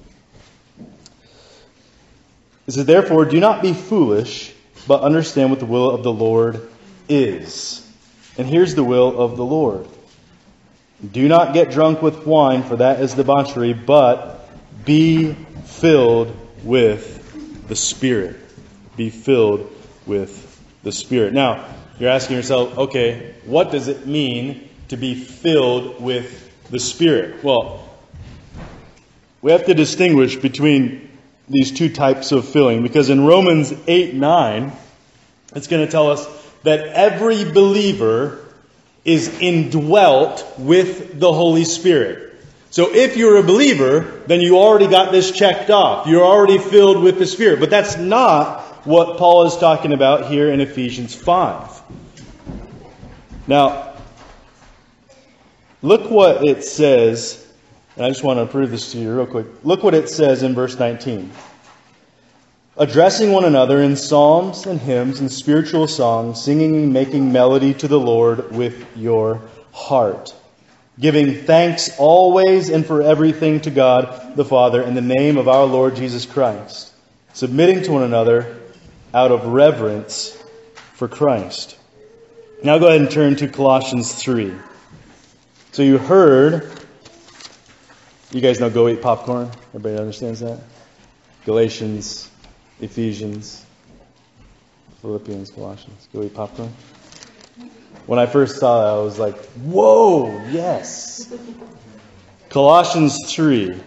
It 2.68 2.72
says, 2.72 2.86
Therefore, 2.86 3.25
do 3.25 3.39
not 3.39 3.62
be 3.62 3.74
foolish, 3.74 4.53
but 4.88 5.01
understand 5.01 5.50
what 5.50 5.60
the 5.60 5.65
will 5.65 5.91
of 5.91 6.03
the 6.03 6.13
Lord 6.13 6.70
is. 7.10 7.86
And 8.38 8.48
here's 8.48 8.75
the 8.75 8.84
will 8.84 9.20
of 9.20 9.38
the 9.38 9.46
Lord 9.46 9.88
do 11.10 11.27
not 11.27 11.53
get 11.53 11.72
drunk 11.72 12.01
with 12.01 12.27
wine, 12.27 12.62
for 12.62 12.75
that 12.75 13.01
is 13.01 13.15
debauchery, 13.15 13.74
but 13.74 14.48
be 14.86 15.34
filled 15.65 16.36
with 16.63 17.68
the 17.68 17.75
Spirit. 17.75 18.36
Be 18.96 19.10
filled 19.10 19.72
with 20.06 20.62
the 20.84 20.91
Spirit. 20.91 21.34
Now, 21.34 21.65
you're 22.00 22.12
asking 22.12 22.36
yourself, 22.36 22.77
okay, 22.77 23.34
what 23.46 23.72
does 23.72 23.88
it 23.88 24.06
mean 24.06 24.70
to 24.92 24.98
be 24.98 25.16
filled 25.16 26.02
with 26.02 26.52
the 26.70 26.78
Spirit? 26.78 27.42
Well, 27.46 27.90
we 29.42 29.52
have 29.52 29.66
to 29.68 29.74
distinguish 29.74 30.36
between 30.36 31.10
these 31.48 31.72
two 31.72 31.88
types 31.88 32.34
of 32.34 32.46
filling 32.46 32.84
because 32.84 33.10
in 33.10 33.26
Romans 33.26 33.74
8 33.88 34.16
9, 34.16 34.72
it's 35.56 35.68
going 35.68 35.86
to 35.86 35.90
tell 35.90 36.12
us 36.12 36.28
that 36.64 36.88
every 36.88 37.50
believer 37.50 38.46
is 39.06 39.30
indwelt 39.40 40.46
with 40.58 41.18
the 41.18 41.32
Holy 41.32 41.64
Spirit. 41.64 42.36
So 42.70 42.94
if 42.94 43.16
you're 43.16 43.38
a 43.38 43.44
believer, 43.44 44.22
then 44.28 44.42
you 44.42 44.58
already 44.58 44.88
got 44.88 45.14
this 45.14 45.32
checked 45.32 45.70
off. 45.70 46.06
You're 46.06 46.26
already 46.26 46.58
filled 46.58 47.02
with 47.02 47.18
the 47.18 47.26
Spirit. 47.26 47.62
But 47.62 47.70
that's 47.70 47.96
not 47.96 48.86
what 48.86 49.18
Paul 49.18 49.46
is 49.46 49.56
talking 49.56 49.94
about 49.94 50.30
here 50.30 50.52
in 50.52 50.60
Ephesians 50.60 51.16
5. 51.16 51.82
Now, 53.48 53.91
look 55.82 56.10
what 56.10 56.46
it 56.46 56.64
says, 56.64 57.48
and 57.96 58.06
I 58.06 58.10
just 58.10 58.24
want 58.24 58.40
to 58.40 58.46
prove 58.46 58.72
this 58.72 58.92
to 58.94 58.98
you 58.98 59.16
real 59.16 59.26
quick. 59.26 59.48
Look 59.64 59.84
what 59.84 59.94
it 59.94 60.10
says 60.10 60.44
in 60.44 60.56
verse 60.56 60.78
19 60.78 61.32
addressing 62.78 63.32
one 63.32 63.46
another 63.46 63.82
in 63.82 63.96
psalms 63.96 64.66
and 64.66 64.80
hymns 64.80 65.20
and 65.20 65.32
spiritual 65.32 65.88
songs, 65.88 66.42
singing 66.42 66.76
and 66.76 66.94
making 66.94 67.32
melody 67.32 67.74
to 67.76 67.88
the 67.88 68.00
Lord 68.00 68.52
with 68.52 68.86
your 68.98 69.42
heart, 69.72 70.34
giving 71.00 71.44
thanks 71.44 71.92
always 72.00 72.70
and 72.70 72.86
for 72.86 73.02
everything 73.02 73.62
to 73.62 73.72
God 73.72 74.36
the 74.36 74.46
Father 74.46 74.82
in 74.82 74.96
the 74.96 75.02
name 75.02 75.38
of 75.38 75.48
our 75.48 75.66
Lord 75.66 75.96
Jesus 75.96 76.26
Christ, 76.26 76.92
submitting 77.34 77.84
to 77.84 77.92
one 77.92 78.04
another 78.04 78.58
out 79.14 79.32
of 79.32 79.46
reverence 79.46 80.42
for 80.94 81.08
Christ. 81.08 81.78
Now 82.64 82.78
go 82.78 82.88
ahead 82.88 83.02
and 83.02 83.12
turn 83.12 83.36
to 83.38 83.48
Colossians 83.48 84.14
3. 84.14 84.54
So 85.72 85.84
you 85.84 85.98
heard, 85.98 86.70
you 88.32 88.42
guys 88.42 88.60
know 88.60 88.70
go 88.70 88.88
eat 88.88 89.01
popcorn? 89.01 89.50
Everybody 89.74 89.98
understands 89.98 90.42
that? 90.42 90.60
Galatians 91.46 92.32
Ephesians, 92.82 93.63
Philippians, 95.01 95.51
Colossians. 95.51 96.08
Go 96.12 96.24
eat 96.24 96.34
popcorn. 96.34 96.74
When 98.08 98.18
I 98.18 98.25
first 98.25 98.60
saw 98.60 98.82
that, 98.82 99.00
I 99.00 99.04
was 99.04 99.20
like, 99.20 99.38
whoa, 99.56 100.44
yes. 100.50 101.32
Colossians 102.50 103.16
3. 103.28 103.80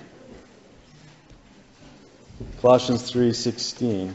Colossians 2.61 3.11
3:16. 3.11 4.13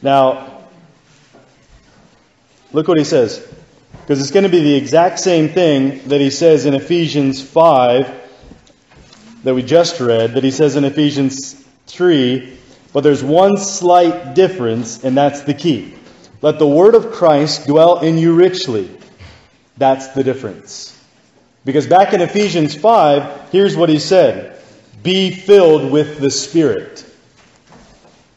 Now, 0.00 0.62
look 2.72 2.86
what 2.86 2.98
he 2.98 3.04
says. 3.04 3.47
Because 4.08 4.22
it's 4.22 4.30
going 4.30 4.44
to 4.44 4.48
be 4.48 4.62
the 4.62 4.74
exact 4.74 5.20
same 5.20 5.50
thing 5.50 6.00
that 6.08 6.18
he 6.18 6.30
says 6.30 6.64
in 6.64 6.72
Ephesians 6.72 7.42
5 7.42 8.10
that 9.44 9.54
we 9.54 9.62
just 9.62 10.00
read 10.00 10.32
that 10.32 10.42
he 10.42 10.50
says 10.50 10.76
in 10.76 10.84
Ephesians 10.84 11.62
3, 11.88 12.56
but 12.94 13.02
there's 13.02 13.22
one 13.22 13.58
slight 13.58 14.34
difference, 14.34 15.04
and 15.04 15.14
that's 15.14 15.42
the 15.42 15.52
key. 15.52 15.92
Let 16.40 16.58
the 16.58 16.66
word 16.66 16.94
of 16.94 17.12
Christ 17.12 17.66
dwell 17.66 17.98
in 17.98 18.16
you 18.16 18.34
richly. 18.34 18.90
That's 19.76 20.08
the 20.08 20.24
difference. 20.24 20.98
Because 21.66 21.86
back 21.86 22.14
in 22.14 22.22
Ephesians 22.22 22.74
5, 22.74 23.50
here's 23.52 23.76
what 23.76 23.90
he 23.90 23.98
said 23.98 24.58
Be 25.02 25.32
filled 25.32 25.92
with 25.92 26.18
the 26.18 26.30
Spirit. 26.30 27.04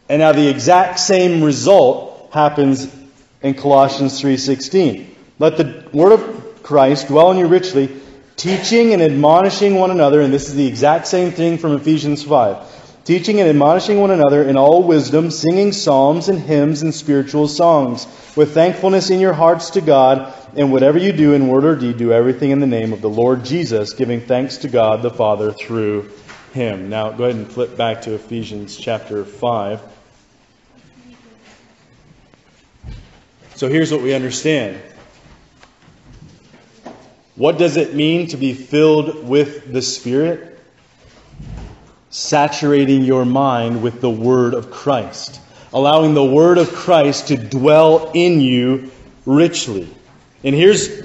And 0.10 0.20
now 0.20 0.34
the 0.34 0.50
exact 0.50 1.00
same 1.00 1.42
result 1.42 2.30
happens 2.34 2.94
in 3.42 3.54
Colossians 3.54 4.20
3:16. 4.20 5.11
Let 5.42 5.58
the 5.58 5.84
word 5.92 6.12
of 6.12 6.62
Christ 6.62 7.08
dwell 7.08 7.32
in 7.32 7.40
you 7.40 7.48
richly, 7.48 7.90
teaching 8.36 8.94
and 8.94 9.02
admonishing 9.02 9.74
one 9.74 9.90
another, 9.90 10.22
and 10.22 10.32
this 10.32 10.48
is 10.48 10.54
the 10.54 10.68
exact 10.68 11.08
same 11.08 11.32
thing 11.32 11.58
from 11.58 11.72
Ephesians 11.72 12.24
5. 12.24 13.06
Teaching 13.06 13.40
and 13.40 13.50
admonishing 13.50 14.00
one 14.00 14.12
another 14.12 14.44
in 14.44 14.56
all 14.56 14.84
wisdom, 14.84 15.32
singing 15.32 15.72
psalms 15.72 16.30
and 16.30 16.38
hymns 16.38 16.84
and 16.84 16.94
spiritual 16.94 17.48
songs, 17.48 18.06
with 18.36 18.54
thankfulness 18.54 19.10
in 19.10 19.20
your 19.20 19.34
hearts 19.34 19.72
to 19.72 19.82
God, 19.82 20.32
and 20.56 20.72
whatever 20.72 21.00
you 21.00 21.12
do 21.12 21.34
in 21.34 21.48
word 21.48 21.66
or 21.66 21.76
deed, 21.76 21.98
do 21.98 22.14
everything 22.14 22.52
in 22.52 22.60
the 22.60 22.68
name 22.68 22.94
of 22.94 23.02
the 23.02 23.10
Lord 23.10 23.44
Jesus, 23.44 23.94
giving 23.94 24.22
thanks 24.22 24.58
to 24.58 24.68
God 24.68 25.02
the 25.02 25.10
Father 25.10 25.52
through 25.52 26.12
him. 26.54 26.88
Now, 26.88 27.10
go 27.10 27.24
ahead 27.24 27.36
and 27.36 27.52
flip 27.52 27.76
back 27.76 28.04
to 28.04 28.14
Ephesians 28.14 28.78
chapter 28.78 29.26
5. 29.26 29.82
So 33.56 33.70
here's 33.70 33.92
what 33.92 34.04
we 34.04 34.14
understand 34.14 34.80
what 37.42 37.58
does 37.58 37.76
it 37.76 37.96
mean 37.96 38.28
to 38.28 38.38
be 38.38 38.54
filled 38.54 39.28
with 39.28 39.74
the 39.74 39.82
Spirit? 39.82 40.60
Saturating 42.12 43.04
your 43.04 43.26
mind 43.26 43.82
with 43.82 44.00
the 44.00 44.12
Word 44.12 44.54
of 44.54 44.70
Christ, 44.70 45.42
allowing 45.74 46.14
the 46.14 46.24
Word 46.24 46.60
of 46.60 46.72
Christ 46.72 47.30
to 47.30 47.38
dwell 47.38 48.12
in 48.14 48.42
you 48.42 48.92
richly. 49.26 49.90
And 50.44 50.54
here's, 50.54 51.04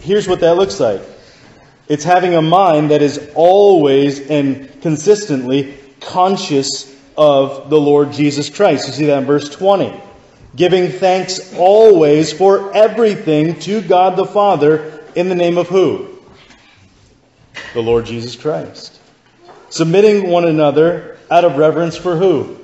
here's 0.00 0.28
what 0.28 0.40
that 0.40 0.58
looks 0.58 0.78
like 0.78 1.00
it's 1.88 2.04
having 2.04 2.34
a 2.34 2.42
mind 2.42 2.90
that 2.90 3.00
is 3.00 3.30
always 3.34 4.28
and 4.28 4.82
consistently 4.82 5.78
conscious 5.98 6.94
of 7.16 7.70
the 7.70 7.80
Lord 7.80 8.12
Jesus 8.12 8.50
Christ. 8.50 8.86
You 8.88 8.92
see 8.92 9.06
that 9.06 9.20
in 9.20 9.24
verse 9.24 9.48
20. 9.48 10.11
Giving 10.54 10.90
thanks 10.90 11.54
always 11.54 12.32
for 12.32 12.74
everything 12.74 13.58
to 13.60 13.80
God 13.80 14.16
the 14.16 14.26
Father 14.26 15.02
in 15.14 15.28
the 15.28 15.34
name 15.34 15.58
of 15.58 15.68
who? 15.68 16.08
The 17.74 17.82
Lord 17.82 18.06
Jesus 18.06 18.36
Christ. 18.36 19.00
Submitting 19.70 20.28
one 20.28 20.46
another 20.46 21.18
out 21.30 21.44
of 21.44 21.56
reverence 21.56 21.96
for 21.96 22.16
who? 22.16 22.58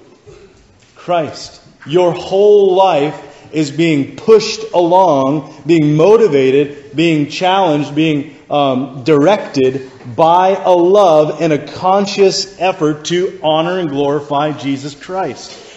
Christ. 0.94 1.62
Your 1.86 2.12
whole 2.12 2.74
life 2.74 3.24
is 3.52 3.70
being 3.70 4.16
pushed 4.16 4.60
along, 4.74 5.62
being 5.66 5.96
motivated, 5.96 6.94
being 6.94 7.30
challenged, 7.30 7.94
being 7.94 8.36
um, 8.50 9.04
directed 9.04 9.90
by 10.14 10.50
a 10.50 10.70
love 10.70 11.40
and 11.40 11.52
a 11.52 11.66
conscious 11.66 12.60
effort 12.60 13.06
to 13.06 13.38
honor 13.42 13.78
and 13.78 13.88
glorify 13.88 14.52
Jesus 14.52 14.94
Christ. 14.94 15.67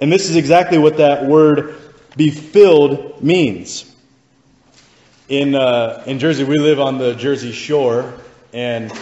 And 0.00 0.12
this 0.12 0.28
is 0.28 0.36
exactly 0.36 0.78
what 0.78 0.96
that 0.98 1.26
word 1.26 1.76
be 2.16 2.30
filled 2.30 3.22
means. 3.22 3.90
In, 5.28 5.54
uh, 5.54 6.02
in 6.06 6.18
Jersey, 6.18 6.44
we 6.44 6.58
live 6.58 6.80
on 6.80 6.98
the 6.98 7.14
Jersey 7.14 7.52
shore, 7.52 8.12
and 8.52 8.92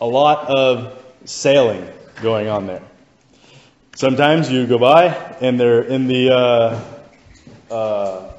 a 0.00 0.06
lot 0.06 0.48
of 0.48 1.02
sailing 1.24 1.86
going 2.22 2.48
on 2.48 2.66
there. 2.66 2.82
Sometimes 3.94 4.50
you 4.50 4.66
go 4.66 4.78
by 4.78 5.06
and 5.40 5.60
they're 5.60 5.82
in 5.82 6.06
the 6.06 6.30
uh, 6.30 6.84
uh, 7.70 8.32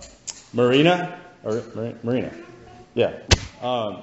marina, 0.53 1.19
or 1.43 1.63
marina, 2.03 2.31
yeah. 2.93 3.19
Um, 3.61 4.01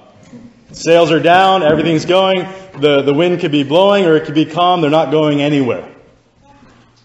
sails 0.71 1.11
are 1.11 1.19
down, 1.19 1.63
everything's 1.63 2.05
going. 2.05 2.47
The, 2.79 3.01
the 3.01 3.13
wind 3.13 3.39
could 3.39 3.51
be 3.51 3.63
blowing 3.63 4.05
or 4.05 4.15
it 4.15 4.25
could 4.25 4.35
be 4.35 4.45
calm. 4.45 4.81
They're 4.81 4.89
not 4.89 5.11
going 5.11 5.41
anywhere. 5.41 5.88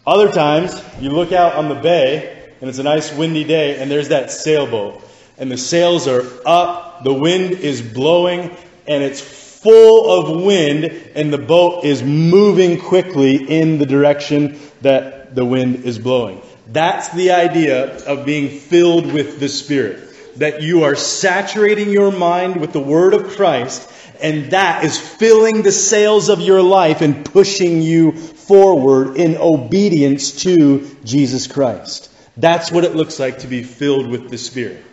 Other 0.06 0.30
times, 0.30 0.82
you 1.00 1.10
look 1.10 1.32
out 1.32 1.54
on 1.54 1.70
the 1.70 1.74
bay 1.74 2.52
and 2.60 2.68
it's 2.68 2.78
a 2.78 2.82
nice 2.82 3.12
windy 3.14 3.44
day 3.44 3.80
and 3.80 3.90
there's 3.90 4.08
that 4.08 4.30
sailboat. 4.30 5.02
And 5.38 5.50
the 5.50 5.56
sails 5.56 6.06
are 6.06 6.24
up, 6.46 7.04
the 7.04 7.12
wind 7.12 7.52
is 7.52 7.80
blowing, 7.80 8.54
and 8.86 9.02
it's 9.02 9.20
full 9.20 10.10
of 10.10 10.44
wind, 10.44 10.84
and 11.14 11.32
the 11.32 11.38
boat 11.38 11.84
is 11.84 12.02
moving 12.02 12.78
quickly 12.78 13.36
in 13.36 13.78
the 13.78 13.86
direction 13.86 14.60
that 14.82 15.34
the 15.34 15.44
wind 15.44 15.84
is 15.84 15.98
blowing. 15.98 16.40
That's 16.68 17.08
the 17.08 17.32
idea 17.32 18.04
of 18.04 18.26
being 18.26 18.60
filled 18.60 19.10
with 19.10 19.40
the 19.40 19.48
Spirit. 19.48 20.00
That 20.36 20.62
you 20.62 20.84
are 20.84 20.94
saturating 20.94 21.90
your 21.90 22.12
mind 22.12 22.60
with 22.60 22.72
the 22.72 22.80
Word 22.80 23.14
of 23.14 23.28
Christ, 23.28 23.90
and 24.20 24.50
that 24.52 24.84
is 24.84 24.98
filling 24.98 25.62
the 25.62 25.72
sails 25.72 26.28
of 26.28 26.40
your 26.40 26.62
life 26.62 27.00
and 27.00 27.24
pushing 27.24 27.82
you 27.82 28.12
forward 28.46 29.16
in 29.16 29.36
obedience 29.36 30.42
to 30.42 30.96
Jesus 31.04 31.46
Christ. 31.46 32.10
That's 32.36 32.70
what 32.70 32.84
it 32.84 32.94
looks 32.94 33.18
like 33.18 33.40
to 33.40 33.46
be 33.46 33.62
filled 33.62 34.08
with 34.08 34.28
the 34.30 34.38
Spirit. 34.38 34.84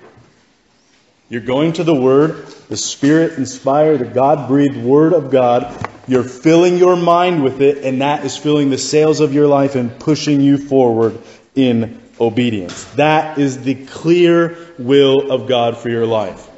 You're 1.30 1.42
going 1.42 1.74
to 1.74 1.84
the 1.84 1.96
Word, 1.96 2.46
the 2.68 2.76
Spirit 2.76 3.38
inspired, 3.38 4.00
the 4.00 4.06
God 4.06 4.50
breathed 4.50 4.78
Word 4.78 5.14
of 5.14 5.32
God. 5.32 5.88
You're 6.08 6.24
filling 6.24 6.78
your 6.78 6.98
mind 6.98 7.42
with 7.42 7.62
it, 7.62 7.86
and 7.86 8.02
that 8.02 8.26
is 8.26 8.36
filling 8.36 8.70
the 8.70 8.78
sails 8.78 9.22
of 9.22 9.34
your 9.34 9.48
life 9.48 9.76
and 9.76 9.98
pushing 9.98 10.42
you 10.42 10.58
forward 10.58 11.20
in 11.56 12.02
obedience. 12.20 12.84
That 12.96 13.38
is 13.38 13.64
the 13.64 13.76
clear 13.86 14.58
will 14.78 15.32
of 15.32 15.48
God 15.48 15.78
for 15.78 15.90
your 15.90 16.06
life. 16.06 16.50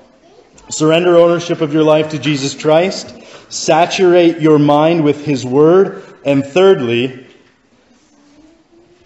Surrender 0.69 1.17
ownership 1.17 1.61
of 1.61 1.73
your 1.73 1.83
life 1.83 2.09
to 2.09 2.19
Jesus 2.19 2.59
Christ. 2.59 3.15
Saturate 3.49 4.39
your 4.39 4.57
mind 4.57 5.03
with 5.03 5.23
His 5.23 5.45
Word. 5.45 6.03
And 6.25 6.45
thirdly, 6.45 7.25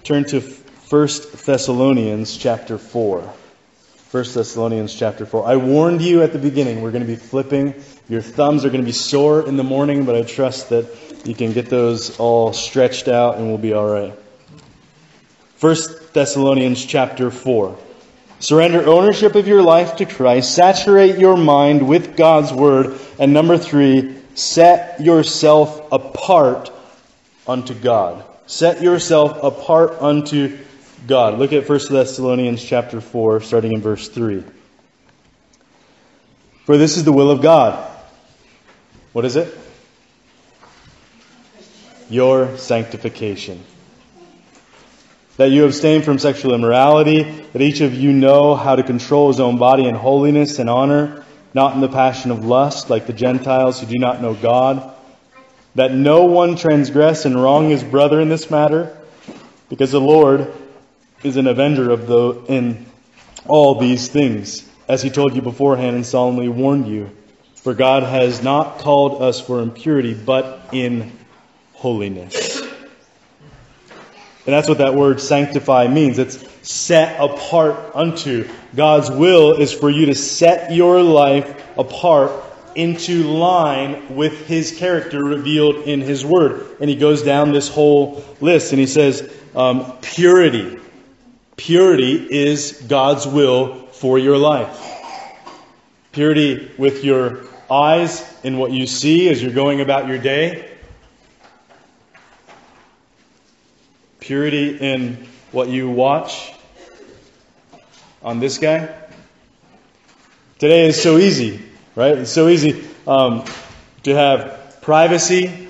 turn 0.04 0.26
to 0.26 0.40
1 0.40 1.08
Thessalonians 1.46 2.38
chapter 2.38 2.78
4. 2.78 3.22
1 3.22 4.24
Thessalonians 4.34 4.94
chapter 4.94 5.26
4. 5.26 5.48
I 5.48 5.56
warned 5.56 6.02
you 6.02 6.22
at 6.22 6.32
the 6.32 6.40
beginning, 6.40 6.82
we're 6.82 6.92
going 6.92 7.06
to 7.06 7.08
be 7.08 7.16
flipping. 7.16 7.74
Your 8.08 8.22
thumbs 8.22 8.66
are 8.66 8.70
going 8.70 8.82
to 8.82 8.86
be 8.86 8.94
sore 8.94 9.48
in 9.48 9.58
the 9.58 9.64
morning, 9.64 10.06
but 10.06 10.16
I 10.16 10.22
trust 10.22 10.70
that 10.70 11.25
you 11.25 11.34
can 11.34 11.53
get 11.53 11.70
those 11.70 12.18
all 12.20 12.53
stretched 12.53 13.08
out 13.08 13.38
and 13.38 13.48
we'll 13.48 13.58
be 13.58 13.74
all 13.74 13.90
right. 13.90 14.14
1 15.60 15.75
Thessalonians 16.14 16.86
chapter 16.86 17.32
4. 17.32 17.77
Surrender 18.40 18.88
ownership 18.88 19.34
of 19.34 19.48
your 19.48 19.64
life 19.64 19.96
to 19.96 20.06
Christ. 20.06 20.53
Saturate 20.53 21.18
your 21.18 21.36
mind 21.36 21.88
with 21.88 22.16
God's 22.16 22.53
word. 22.53 23.00
And 23.18 23.34
number 23.34 23.58
three, 23.58 24.16
set 24.36 25.01
yourself 25.01 25.92
apart 25.92 26.72
unto 27.48 27.74
God. 27.74 28.24
Set 28.46 28.81
yourself 28.81 29.44
apart 29.44 30.01
unto 30.01 30.57
God. 31.05 31.38
Look 31.38 31.53
at 31.53 31.68
1 31.68 31.79
Thessalonians 31.90 32.64
chapter 32.64 33.01
4, 33.01 33.42
starting 33.42 33.74
in 33.74 33.81
verse 33.81 34.10
3. 34.10 34.44
For 36.66 36.77
this 36.77 36.98
is 36.98 37.03
the 37.03 37.14
will 37.14 37.31
of 37.31 37.42
God. 37.42 37.92
What 39.14 39.25
is 39.25 39.36
it? 39.36 39.57
Your 42.10 42.57
sanctification. 42.57 43.64
That 45.38 45.51
you 45.51 45.66
abstain 45.66 46.01
from 46.01 46.20
sexual 46.20 46.53
immorality, 46.53 47.24
that 47.24 47.62
each 47.62 47.81
of 47.81 47.94
you 47.94 48.12
know 48.12 48.55
how 48.55 48.75
to 48.75 48.83
control 48.83 49.27
his 49.27 49.40
own 49.40 49.57
body 49.57 49.88
in 49.88 49.96
holiness 49.96 50.60
and 50.60 50.70
honor, 50.70 51.24
not 51.53 51.75
in 51.75 51.81
the 51.81 51.90
passion 51.90 52.31
of 52.31 52.44
lust, 52.44 52.90
like 52.90 53.07
the 53.07 53.14
Gentiles 53.14 53.79
who 53.79 53.86
do 53.86 53.98
not 53.98 54.22
know 54.22 54.33
God. 54.33 54.94
That 55.77 55.94
no 55.94 56.25
one 56.25 56.55
transgress 56.55 57.25
and 57.25 57.40
wrong 57.40 57.70
his 57.70 57.83
brother 57.83 58.20
in 58.20 58.29
this 58.29 58.50
matter, 58.50 58.98
because 59.70 59.92
the 59.92 60.01
Lord 60.01 60.51
is 61.22 61.37
an 61.37 61.46
avenger 61.46 61.92
of 61.92 62.07
the 62.07 62.44
in 62.48 62.87
all 63.48 63.75
these 63.75 64.07
things, 64.07 64.68
as 64.87 65.03
he 65.03 65.11
told 65.11 65.35
you 65.35 65.44
beforehand 65.44 65.96
and 65.96 66.03
solemnly 66.03 66.50
warned 66.50 66.87
you. 66.87 67.11
For 67.57 67.75
God 67.75 68.01
has 68.01 68.42
not 68.42 68.79
called 68.79 69.22
us 69.22 69.40
for 69.40 69.61
impurity, 69.61 70.16
but 70.16 70.70
in 70.72 71.11
holiness. 71.74 72.59
And 72.59 74.55
that's 74.55 74.68
what 74.68 74.79
that 74.79 74.96
word 74.96 75.22
sanctify 75.22 75.90
means. 75.90 76.18
It's 76.18 76.44
set 76.68 77.22
apart 77.22 77.92
unto. 77.94 78.50
God's 78.75 79.11
will 79.11 79.53
is 79.53 79.74
for 79.74 79.92
you 79.92 80.07
to 80.07 80.16
set 80.16 80.72
your 80.72 81.03
life 81.03 81.77
apart 81.77 82.31
into 82.77 83.24
line 83.24 84.16
with 84.16 84.48
his 84.48 84.77
character 84.77 85.24
revealed 85.24 85.87
in 85.87 86.00
his 86.00 86.24
word. 86.24 86.77
And 86.79 86.90
he 86.90 86.96
goes 86.96 87.24
down 87.24 87.51
this 87.51 87.68
whole 87.68 88.24
list 88.40 88.72
and 88.72 88.79
he 88.79 88.85
says, 88.85 89.33
um, 89.55 89.98
purity. 90.01 90.79
Purity 91.55 92.13
is 92.13 92.83
God's 92.87 93.25
will 93.25 93.87
for 93.87 94.20
your 94.20 94.37
life. 94.37 94.79
Purity 96.11 96.72
with 96.77 97.03
your 97.03 97.46
eyes 97.70 98.24
in 98.44 98.59
what 98.59 98.72
you 98.72 98.85
see 98.85 99.27
as 99.29 99.42
you're 99.42 99.51
going 99.51 99.81
about 99.81 100.07
your 100.07 100.20
day. 100.20 100.72
Purity 104.20 104.77
in 104.77 105.27
what 105.51 105.68
you 105.68 105.90
watch 105.90 106.53
on 108.22 108.40
this 108.40 108.59
guy. 108.59 108.94
Today 110.59 110.87
is 110.87 111.01
so 111.01 111.18
easy, 111.18 111.67
right? 111.98 112.16
It's 112.20 112.31
so 112.31 112.48
easy 112.48 112.88
um, 113.07 113.44
to 114.03 114.14
have 114.14 114.77
privacy, 114.81 115.68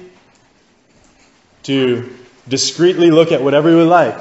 to 1.63 2.13
discreetly 2.49 3.11
look 3.11 3.31
at 3.31 3.41
whatever 3.41 3.75
we 3.75 3.83
like. 3.83 4.19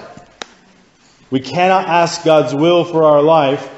We 1.32 1.40
cannot 1.40 1.88
ask 1.88 2.24
God's 2.24 2.54
will 2.54 2.84
for 2.84 3.02
our 3.02 3.22
life 3.22 3.68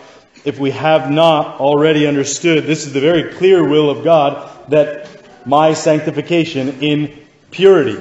if 0.44 0.58
we 0.58 0.72
have 0.72 1.10
not 1.10 1.58
already 1.58 2.06
understood 2.06 2.64
this 2.64 2.86
is 2.86 2.92
the 2.92 3.00
very 3.00 3.32
clear 3.34 3.66
will 3.66 3.88
of 3.88 4.04
God 4.04 4.70
that 4.70 5.08
my 5.46 5.72
sanctification 5.72 6.82
in 6.82 7.18
purity. 7.50 7.98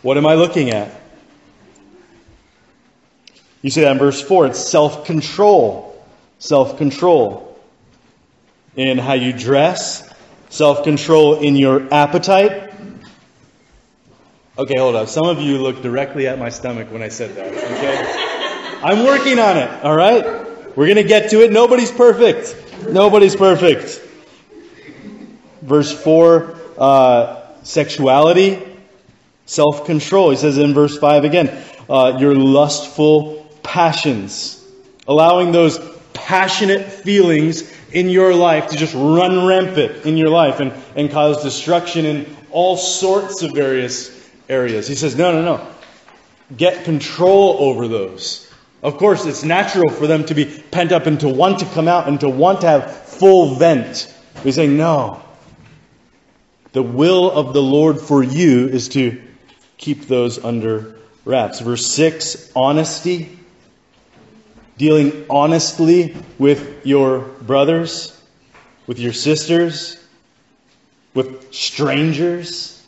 What 0.00 0.16
am 0.16 0.24
I 0.24 0.34
looking 0.34 0.70
at? 0.70 0.90
You 3.60 3.68
see 3.68 3.82
that 3.82 3.92
in 3.92 3.98
verse 3.98 4.22
4. 4.22 4.46
It's 4.46 4.58
self 4.58 5.04
control. 5.04 6.02
Self 6.38 6.78
control 6.78 7.51
in 8.76 8.98
how 8.98 9.14
you 9.14 9.32
dress, 9.32 10.08
self 10.50 10.84
control 10.84 11.40
in 11.40 11.56
your 11.56 11.92
appetite, 11.92 12.72
Okay, 14.58 14.78
hold 14.78 14.96
up. 14.96 15.08
Some 15.08 15.24
of 15.24 15.40
you 15.40 15.56
looked 15.56 15.80
directly 15.82 16.26
at 16.26 16.38
my 16.38 16.50
stomach 16.50 16.92
when 16.92 17.02
I 17.02 17.08
said 17.08 17.34
that. 17.36 17.46
Okay? 17.54 18.80
I'm 18.84 19.02
working 19.02 19.38
on 19.38 19.56
it, 19.56 19.82
all 19.82 19.96
right? 19.96 20.22
We're 20.76 20.86
going 20.86 20.96
to 20.96 21.04
get 21.04 21.30
to 21.30 21.42
it. 21.42 21.50
Nobody's 21.50 21.90
perfect. 21.90 22.54
Nobody's 22.86 23.34
perfect. 23.34 24.02
Verse 25.62 25.90
4 25.90 26.58
uh, 26.76 27.62
sexuality, 27.62 28.62
self 29.46 29.86
control. 29.86 30.28
He 30.28 30.36
says 30.36 30.58
in 30.58 30.74
verse 30.74 30.98
5 30.98 31.24
again, 31.24 31.64
uh, 31.88 32.18
your 32.20 32.34
lustful 32.34 33.48
passions. 33.62 34.62
Allowing 35.08 35.52
those 35.52 35.80
passionate 36.12 36.92
feelings 36.92 37.62
in 37.94 38.08
your 38.08 38.34
life 38.34 38.68
to 38.68 38.76
just 38.76 38.94
run 38.94 39.46
rampant 39.46 40.06
in 40.06 40.16
your 40.16 40.28
life 40.28 40.60
and, 40.60 40.72
and 40.96 41.10
cause 41.10 41.42
destruction 41.42 42.04
in 42.04 42.36
all 42.50 42.76
sorts 42.76 43.42
of 43.42 43.52
various 43.52 44.10
areas. 44.48 44.86
He 44.88 44.94
says, 44.94 45.16
no, 45.16 45.32
no, 45.32 45.42
no. 45.42 45.66
get 46.56 46.84
control 46.84 47.56
over 47.60 47.88
those. 47.88 48.50
Of 48.82 48.96
course, 48.96 49.26
it's 49.26 49.44
natural 49.44 49.90
for 49.90 50.06
them 50.06 50.24
to 50.26 50.34
be 50.34 50.44
pent 50.44 50.90
up 50.90 51.06
and 51.06 51.20
to 51.20 51.28
want 51.28 51.60
to 51.60 51.66
come 51.66 51.86
out 51.86 52.08
and 52.08 52.18
to 52.20 52.28
want 52.28 52.62
to 52.62 52.66
have 52.66 53.06
full 53.06 53.54
vent. 53.54 54.12
He's 54.42 54.56
saying, 54.56 54.76
no. 54.76 55.22
The 56.72 56.82
will 56.82 57.30
of 57.30 57.52
the 57.52 57.62
Lord 57.62 58.00
for 58.00 58.22
you 58.22 58.66
is 58.66 58.88
to 58.90 59.22
keep 59.76 60.06
those 60.06 60.42
under 60.42 60.96
wraps. 61.24 61.60
Verse 61.60 61.86
6 61.86 62.52
honesty. 62.56 63.38
Dealing 64.78 65.26
honestly 65.28 66.16
with 66.38 66.86
your 66.86 67.20
brothers, 67.20 68.20
with 68.86 68.98
your 68.98 69.12
sisters, 69.12 70.02
with 71.14 71.52
strangers. 71.52 72.84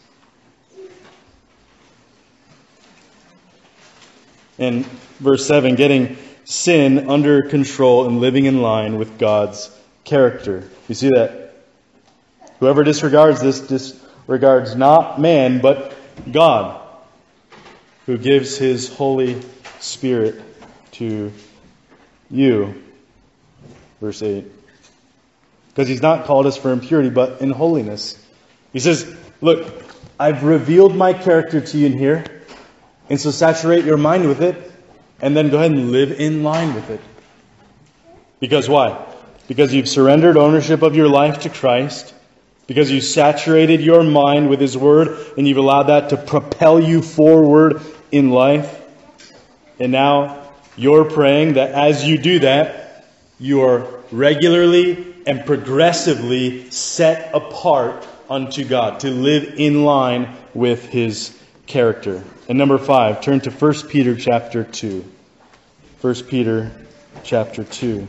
And 4.58 4.86
verse 5.20 5.46
7 5.46 5.74
getting 5.74 6.16
sin 6.44 7.10
under 7.10 7.42
control 7.42 8.06
and 8.06 8.20
living 8.20 8.44
in 8.44 8.62
line 8.62 8.98
with 8.98 9.18
God's 9.18 9.70
character. 10.04 10.68
You 10.88 10.94
see 10.94 11.10
that? 11.14 11.54
Whoever 12.60 12.84
disregards 12.84 13.40
this 13.40 13.60
disregards 13.60 14.74
not 14.74 15.20
man, 15.20 15.60
but 15.60 15.94
God 16.30 16.80
who 18.06 18.18
gives 18.18 18.56
his 18.56 18.94
Holy 18.94 19.40
Spirit 19.80 20.40
to 20.92 21.32
you. 22.30 22.82
Verse 24.00 24.22
8. 24.22 24.44
Because 25.68 25.88
he's 25.88 26.02
not 26.02 26.24
called 26.24 26.46
us 26.46 26.56
for 26.56 26.72
impurity, 26.72 27.10
but 27.10 27.40
in 27.40 27.50
holiness. 27.50 28.22
He 28.72 28.80
says, 28.80 29.14
Look, 29.40 29.66
I've 30.18 30.44
revealed 30.44 30.94
my 30.94 31.12
character 31.12 31.60
to 31.60 31.78
you 31.78 31.86
in 31.86 31.98
here, 31.98 32.24
and 33.10 33.20
so 33.20 33.30
saturate 33.30 33.84
your 33.84 33.96
mind 33.96 34.28
with 34.28 34.42
it, 34.42 34.72
and 35.20 35.36
then 35.36 35.50
go 35.50 35.58
ahead 35.58 35.72
and 35.72 35.90
live 35.90 36.20
in 36.20 36.42
line 36.42 36.74
with 36.74 36.90
it. 36.90 37.00
Because 38.40 38.68
why? 38.68 39.04
Because 39.48 39.74
you've 39.74 39.88
surrendered 39.88 40.36
ownership 40.36 40.82
of 40.82 40.94
your 40.94 41.08
life 41.08 41.40
to 41.40 41.48
Christ 41.48 42.14
because 42.66 42.90
you 42.90 43.00
saturated 43.00 43.80
your 43.80 44.02
mind 44.02 44.48
with 44.48 44.60
His 44.60 44.76
Word 44.76 45.18
and 45.36 45.46
you've 45.46 45.58
allowed 45.58 45.84
that 45.84 46.10
to 46.10 46.16
propel 46.16 46.80
you 46.80 47.02
forward 47.02 47.80
in 48.10 48.30
life. 48.30 48.82
And 49.78 49.92
now 49.92 50.43
you're 50.76 51.04
praying 51.04 51.54
that 51.54 51.72
as 51.72 52.06
you 52.06 52.18
do 52.18 52.40
that, 52.40 53.06
you 53.38 53.62
are 53.62 53.86
regularly 54.10 55.14
and 55.26 55.44
progressively 55.46 56.70
set 56.70 57.34
apart 57.34 58.06
unto 58.28 58.64
God, 58.64 59.00
to 59.00 59.10
live 59.10 59.54
in 59.58 59.84
line 59.84 60.34
with 60.54 60.86
His 60.86 61.36
character. 61.66 62.22
And 62.48 62.58
number 62.58 62.78
five, 62.78 63.20
turn 63.20 63.40
to 63.40 63.50
1 63.50 63.88
Peter 63.88 64.16
chapter 64.16 64.64
2. 64.64 65.04
1 66.00 66.14
Peter 66.24 66.72
chapter 67.22 67.64
2. 67.64 68.06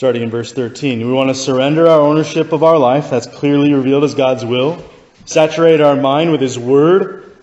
Starting 0.00 0.22
in 0.22 0.30
verse 0.30 0.50
13. 0.54 1.06
We 1.06 1.12
want 1.12 1.28
to 1.28 1.34
surrender 1.34 1.86
our 1.86 2.00
ownership 2.00 2.52
of 2.52 2.62
our 2.62 2.78
life, 2.78 3.10
that's 3.10 3.26
clearly 3.26 3.74
revealed 3.74 4.02
as 4.02 4.14
God's 4.14 4.46
will, 4.46 4.82
saturate 5.26 5.82
our 5.82 5.94
mind 5.94 6.32
with 6.32 6.40
His 6.40 6.58
Word, 6.58 7.36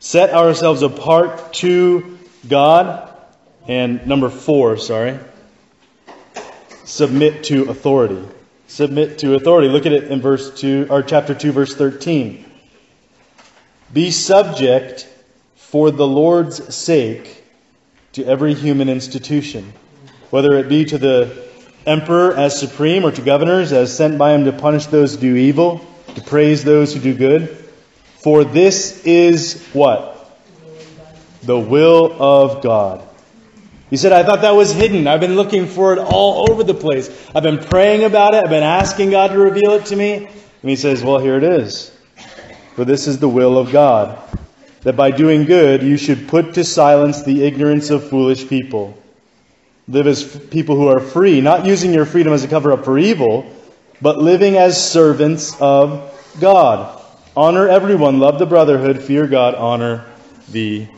set 0.00 0.30
ourselves 0.30 0.82
apart 0.82 1.52
to 1.52 2.18
God, 2.48 3.08
and 3.68 4.04
number 4.04 4.30
four, 4.30 4.78
sorry, 4.78 5.20
submit 6.84 7.44
to 7.44 7.70
authority. 7.70 8.20
Submit 8.66 9.18
to 9.18 9.36
authority. 9.36 9.68
Look 9.68 9.86
at 9.86 9.92
it 9.92 10.10
in 10.10 10.20
verse 10.20 10.58
2 10.58 10.88
or 10.90 11.04
chapter 11.04 11.36
2 11.36 11.52
verse 11.52 11.76
13. 11.76 12.44
Be 13.92 14.10
subject 14.10 15.08
for 15.54 15.92
the 15.92 16.04
Lord's 16.04 16.74
sake 16.74 17.44
to 18.14 18.24
every 18.24 18.54
human 18.54 18.88
institution, 18.88 19.72
whether 20.30 20.58
it 20.58 20.68
be 20.68 20.84
to 20.86 20.98
the 20.98 21.45
emperor 21.86 22.34
as 22.34 22.58
supreme 22.58 23.04
or 23.04 23.12
to 23.12 23.22
governors 23.22 23.72
as 23.72 23.96
sent 23.96 24.18
by 24.18 24.32
him 24.32 24.44
to 24.44 24.52
punish 24.52 24.86
those 24.86 25.14
who 25.14 25.20
do 25.20 25.36
evil, 25.36 25.84
to 26.14 26.20
praise 26.20 26.64
those 26.64 26.92
who 26.94 27.00
do 27.00 27.14
good. 27.14 27.48
For 28.22 28.44
this 28.44 29.04
is 29.04 29.64
what? 29.72 30.12
The 31.42 31.58
will 31.58 32.20
of 32.20 32.62
God. 32.62 33.06
He 33.88 33.96
said, 33.96 34.12
I 34.12 34.24
thought 34.24 34.42
that 34.42 34.56
was 34.56 34.72
hidden. 34.72 35.06
I've 35.06 35.20
been 35.20 35.36
looking 35.36 35.66
for 35.66 35.92
it 35.92 36.00
all 36.00 36.50
over 36.50 36.64
the 36.64 36.74
place. 36.74 37.08
I've 37.34 37.44
been 37.44 37.58
praying 37.58 38.02
about 38.02 38.34
it. 38.34 38.42
I've 38.42 38.50
been 38.50 38.64
asking 38.64 39.10
God 39.10 39.28
to 39.28 39.38
reveal 39.38 39.72
it 39.72 39.86
to 39.86 39.96
me. 39.96 40.16
And 40.16 40.70
he 40.70 40.74
says, 40.74 41.04
Well, 41.04 41.18
here 41.18 41.36
it 41.36 41.44
is. 41.44 41.96
For 42.74 42.84
this 42.84 43.06
is 43.06 43.20
the 43.20 43.28
will 43.28 43.56
of 43.56 43.70
God, 43.70 44.18
that 44.82 44.96
by 44.96 45.12
doing 45.12 45.44
good 45.44 45.82
you 45.82 45.96
should 45.96 46.26
put 46.26 46.54
to 46.54 46.64
silence 46.64 47.22
the 47.22 47.44
ignorance 47.44 47.90
of 47.90 48.10
foolish 48.10 48.48
people. 48.48 49.00
Live 49.88 50.08
as 50.08 50.24
people 50.24 50.74
who 50.74 50.88
are 50.88 50.98
free, 50.98 51.40
not 51.40 51.64
using 51.64 51.94
your 51.94 52.06
freedom 52.06 52.32
as 52.32 52.42
a 52.42 52.48
cover 52.48 52.72
up 52.72 52.84
for 52.84 52.98
evil, 52.98 53.48
but 54.02 54.18
living 54.18 54.56
as 54.56 54.90
servants 54.90 55.60
of 55.60 56.12
God. 56.40 57.00
Honor 57.36 57.68
everyone, 57.68 58.18
love 58.18 58.40
the 58.40 58.46
brotherhood, 58.46 59.00
fear 59.00 59.28
God, 59.28 59.54
honor 59.54 60.04
the 60.48 60.88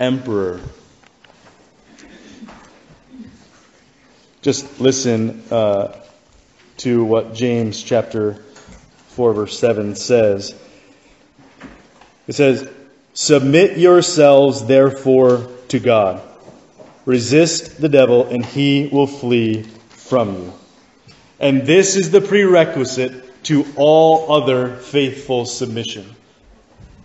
emperor. 0.00 0.60
Just 4.40 4.80
listen 4.80 5.44
uh, 5.52 5.96
to 6.78 7.04
what 7.04 7.34
James 7.34 7.80
chapter 7.80 8.34
4, 9.10 9.34
verse 9.34 9.56
7 9.56 9.94
says. 9.94 10.52
It 12.26 12.32
says, 12.32 12.68
Submit 13.14 13.78
yourselves, 13.78 14.66
therefore, 14.66 15.48
to 15.68 15.78
God. 15.78 16.20
Resist 17.04 17.80
the 17.80 17.88
devil, 17.88 18.26
and 18.26 18.44
he 18.44 18.88
will 18.92 19.06
flee 19.06 19.62
from 19.88 20.34
you. 20.34 20.52
And 21.40 21.66
this 21.66 21.96
is 21.96 22.10
the 22.10 22.20
prerequisite 22.20 23.44
to 23.44 23.66
all 23.76 24.32
other 24.32 24.76
faithful 24.76 25.44
submission. 25.44 26.14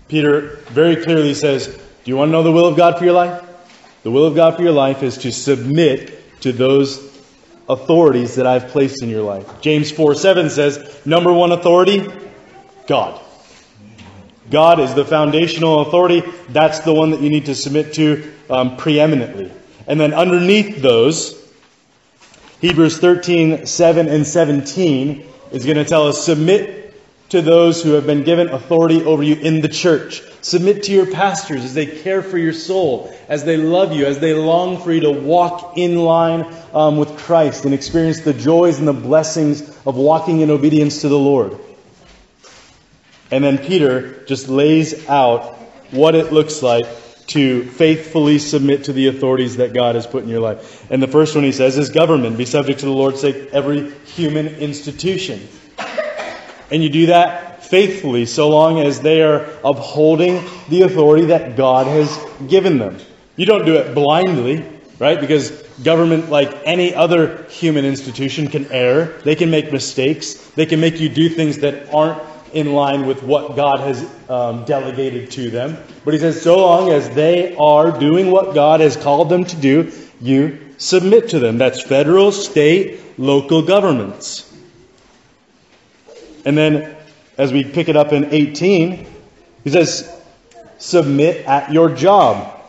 Peter 0.08 0.58
very 0.68 1.04
clearly 1.04 1.34
says, 1.34 1.68
Do 1.68 2.12
you 2.12 2.18
want 2.18 2.30
to 2.30 2.32
know 2.32 2.44
the 2.44 2.52
will 2.52 2.68
of 2.68 2.78
God 2.78 2.98
for 2.98 3.06
your 3.06 3.14
life? 3.14 3.44
The 4.04 4.12
will 4.12 4.26
of 4.26 4.36
God 4.36 4.56
for 4.56 4.64
your 4.64 4.72
life 4.72 5.04
is 5.04 5.18
to 5.20 5.32
submit 5.32 6.42
to 6.42 6.54
those 6.54 7.04
authorities 7.68 8.36
that 8.36 8.48
I've 8.48 8.70
placed 8.70 9.04
in 9.04 9.10
your 9.10 9.24
life. 9.24 9.62
James 9.62 9.92
4 9.92 10.16
7 10.16 10.50
says, 10.50 11.02
Number 11.06 11.34
one 11.34 11.52
authority, 11.52 12.08
God. 12.88 13.20
God 14.50 14.80
is 14.80 14.94
the 14.94 15.04
foundational 15.04 15.82
authority. 15.82 16.24
That's 16.50 16.80
the 16.80 16.94
one 16.94 17.12
that 17.12 17.22
you 17.22 17.30
need 17.30 17.48
to 17.48 17.56
submit 17.56 17.94
to 17.96 18.32
um, 18.50 18.78
preeminently. 18.78 19.52
And 19.88 20.00
then 20.00 20.14
underneath 20.14 20.82
those, 20.82 21.34
Hebrews 22.60 23.00
13, 23.00 23.66
7 23.66 24.08
and 24.10 24.28
17 24.28 25.26
is 25.52 25.66
going 25.66 25.78
to 25.78 25.86
tell 25.86 26.08
us 26.08 26.24
submit 26.24 26.94
to 27.30 27.42
those 27.42 27.84
who 27.84 27.92
have 27.92 28.06
been 28.06 28.24
given 28.24 28.50
authority 28.50 29.04
over 29.04 29.24
you 29.24 29.36
in 29.36 29.62
the 29.62 29.68
church. 29.68 30.22
Submit 30.42 30.84
to 30.84 30.92
your 30.92 31.06
pastors 31.06 31.64
as 31.64 31.74
they 31.74 31.86
care 31.86 32.22
for 32.22 32.38
your 32.38 32.54
soul, 32.54 33.14
as 33.28 33.44
they 33.44 33.58
love 33.58 33.94
you, 33.94 34.06
as 34.06 34.20
they 34.20 34.34
long 34.34 34.82
for 34.82 34.94
you 34.94 35.02
to 35.02 35.12
walk 35.12 35.78
in 35.78 35.98
line 35.98 36.46
um, 36.74 36.98
with 36.98 37.18
Christ 37.18 37.66
and 37.66 37.74
experience 37.74 38.22
the 38.22 38.34
joys 38.34 38.80
and 38.80 38.88
the 38.88 38.94
blessings 38.94 39.62
of 39.86 39.96
walking 39.96 40.42
in 40.42 40.50
obedience 40.50 41.02
to 41.02 41.10
the 41.10 41.20
Lord. 41.20 41.58
And 43.30 43.44
then 43.44 43.58
Peter 43.58 44.24
just 44.26 44.48
lays 44.48 45.08
out 45.10 45.56
what 45.92 46.16
it 46.16 46.32
looks 46.32 46.62
like 46.62 46.88
to 47.28 47.66
faithfully 47.66 48.40
submit 48.40 48.86
to 48.86 48.94
the 48.94 49.08
authorities 49.08 49.58
that 49.58 49.74
God 49.74 49.96
has 49.96 50.08
put 50.08 50.24
in 50.24 50.30
your 50.30 50.40
life. 50.40 50.90
And 50.90 51.04
the 51.04 51.08
first 51.08 51.36
one 51.36 51.44
he 51.44 51.52
says 51.52 51.78
is 51.78 51.90
government. 51.90 52.38
Be 52.38 52.46
subject 52.46 52.80
to 52.80 52.86
the 52.86 52.92
Lord's 52.92 53.20
sake, 53.20 53.50
every 53.52 53.92
human 54.06 54.48
institution. 54.48 55.48
And 56.72 56.82
you 56.82 56.90
do 56.90 57.08
that 57.08 57.66
faithfully 57.66 58.26
so 58.26 58.50
long 58.50 58.80
as 58.80 59.02
they 59.02 59.22
are 59.22 59.46
upholding 59.64 60.44
the 60.70 60.84
authority 60.84 61.28
that 61.28 61.58
God 61.58 61.88
has 61.88 62.18
given 62.48 62.78
them. 62.78 62.98
You 63.36 63.46
don't 63.46 63.66
do 63.66 63.76
it 63.76 63.94
blindly, 63.94 64.66
right? 64.98 65.20
Because 65.20 65.52
government, 65.84 66.30
like 66.30 66.62
any 66.66 66.96
other 66.96 67.44
human 67.50 67.86
institution, 67.86 68.48
can 68.48 68.72
err. 68.72 69.20
They 69.20 69.36
can 69.36 69.52
make 69.52 69.72
mistakes. 69.72 70.34
They 70.52 70.66
can 70.66 70.80
make 70.80 71.00
you 71.00 71.10
do 71.10 71.30
things 71.30 71.60
that 71.60 71.94
aren't 71.94 72.22
in 72.54 72.74
line 72.74 73.06
with 73.06 73.24
what 73.24 73.56
God 73.56 73.80
has 73.80 74.30
um, 74.30 74.66
delegated 74.66 75.32
to 75.32 75.50
them. 75.50 75.78
But 76.06 76.14
he 76.14 76.20
says, 76.20 76.42
so 76.42 76.60
long 76.60 76.92
as 76.92 77.10
they 77.10 77.56
are 77.56 77.98
doing 77.98 78.32
what 78.32 78.54
God 78.54 78.80
has 78.80 78.96
called 78.96 79.30
them 79.30 79.46
to 79.46 79.56
do, 79.56 79.92
you 80.22 80.60
submit 80.78 81.30
to 81.30 81.40
them. 81.40 81.58
That's 81.58 81.82
federal, 81.82 82.32
state, 82.32 83.00
local 83.18 83.62
governments. 83.62 84.44
And 86.46 86.58
then, 86.58 86.96
as 87.38 87.52
we 87.52 87.64
pick 87.64 87.90
it 87.90 87.96
up 87.96 88.14
in 88.14 88.34
18, 88.34 89.06
he 89.64 89.70
says, 89.70 90.10
submit 90.78 91.46
at 91.46 91.72
your 91.74 91.90
job, 91.90 92.60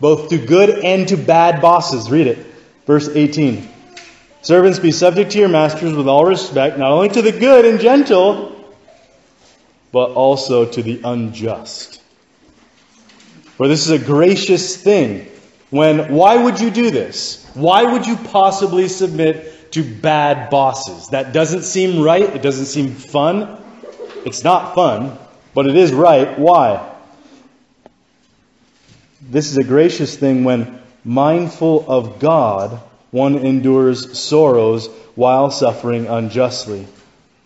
both 0.00 0.30
to 0.30 0.38
good 0.38 0.84
and 0.84 1.06
to 1.08 1.16
bad 1.16 1.60
bosses. 1.60 2.10
Read 2.10 2.26
it. 2.26 2.46
Verse 2.86 3.08
18 3.08 3.68
Servants, 4.42 4.78
be 4.78 4.92
subject 4.92 5.32
to 5.32 5.38
your 5.38 5.48
masters 5.48 5.94
with 5.94 6.06
all 6.06 6.26
respect, 6.26 6.76
not 6.76 6.92
only 6.92 7.08
to 7.08 7.22
the 7.22 7.32
good 7.32 7.64
and 7.64 7.80
gentle, 7.80 8.53
but 9.94 10.10
also 10.10 10.66
to 10.66 10.82
the 10.82 11.00
unjust. 11.04 12.02
For 13.56 13.68
this 13.68 13.86
is 13.86 13.92
a 13.92 14.04
gracious 14.04 14.76
thing. 14.76 15.28
When, 15.70 16.12
why 16.12 16.36
would 16.36 16.58
you 16.58 16.72
do 16.72 16.90
this? 16.90 17.48
Why 17.54 17.84
would 17.84 18.04
you 18.04 18.16
possibly 18.16 18.88
submit 18.88 19.70
to 19.70 19.84
bad 19.84 20.50
bosses? 20.50 21.10
That 21.10 21.32
doesn't 21.32 21.62
seem 21.62 22.02
right. 22.02 22.24
It 22.24 22.42
doesn't 22.42 22.66
seem 22.66 22.90
fun. 22.90 23.62
It's 24.24 24.42
not 24.42 24.74
fun, 24.74 25.16
but 25.54 25.68
it 25.68 25.76
is 25.76 25.92
right. 25.92 26.36
Why? 26.40 26.92
This 29.22 29.48
is 29.48 29.58
a 29.58 29.64
gracious 29.64 30.16
thing 30.16 30.42
when 30.42 30.80
mindful 31.04 31.84
of 31.88 32.18
God 32.18 32.80
one 33.12 33.38
endures 33.38 34.18
sorrows 34.18 34.88
while 35.14 35.52
suffering 35.52 36.08
unjustly. 36.08 36.84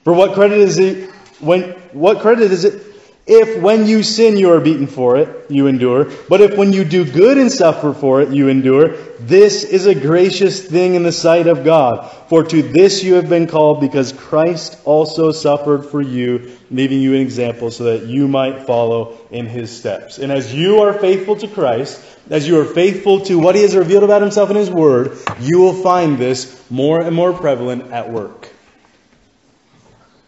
For 0.04 0.14
what 0.14 0.32
credit 0.32 0.56
is 0.56 0.78
it 0.78 1.10
when 1.40 1.70
what 1.92 2.20
credit 2.20 2.50
is 2.50 2.64
it 2.64 2.88
if 3.28 3.60
when 3.60 3.86
you 3.86 4.02
sin 4.02 4.38
you 4.38 4.52
are 4.52 4.60
beaten 4.60 4.86
for 4.86 5.18
it, 5.18 5.50
you 5.50 5.66
endure, 5.66 6.10
but 6.30 6.40
if 6.40 6.56
when 6.56 6.72
you 6.72 6.82
do 6.82 7.04
good 7.04 7.36
and 7.36 7.52
suffer 7.52 7.92
for 7.92 8.22
it, 8.22 8.30
you 8.30 8.48
endure, 8.48 8.96
this 9.20 9.64
is 9.64 9.84
a 9.84 9.94
gracious 9.94 10.66
thing 10.66 10.94
in 10.94 11.02
the 11.02 11.12
sight 11.12 11.46
of 11.46 11.62
God. 11.62 12.10
For 12.30 12.42
to 12.42 12.62
this 12.62 13.04
you 13.04 13.14
have 13.16 13.28
been 13.28 13.46
called, 13.46 13.82
because 13.82 14.14
Christ 14.14 14.80
also 14.86 15.30
suffered 15.30 15.84
for 15.84 16.00
you, 16.00 16.56
leaving 16.70 17.02
you 17.02 17.14
an 17.14 17.20
example 17.20 17.70
so 17.70 17.84
that 17.84 18.06
you 18.06 18.28
might 18.28 18.62
follow 18.62 19.18
in 19.30 19.44
his 19.44 19.76
steps. 19.76 20.16
And 20.16 20.32
as 20.32 20.54
you 20.54 20.80
are 20.80 20.94
faithful 20.94 21.36
to 21.36 21.48
Christ, 21.48 22.02
as 22.30 22.48
you 22.48 22.58
are 22.58 22.64
faithful 22.64 23.20
to 23.26 23.38
what 23.38 23.54
he 23.54 23.60
has 23.60 23.76
revealed 23.76 24.04
about 24.04 24.22
himself 24.22 24.48
in 24.48 24.56
his 24.56 24.70
word, 24.70 25.18
you 25.38 25.58
will 25.58 25.82
find 25.82 26.16
this 26.16 26.64
more 26.70 27.02
and 27.02 27.14
more 27.14 27.34
prevalent 27.34 27.92
at 27.92 28.10
work. 28.10 28.48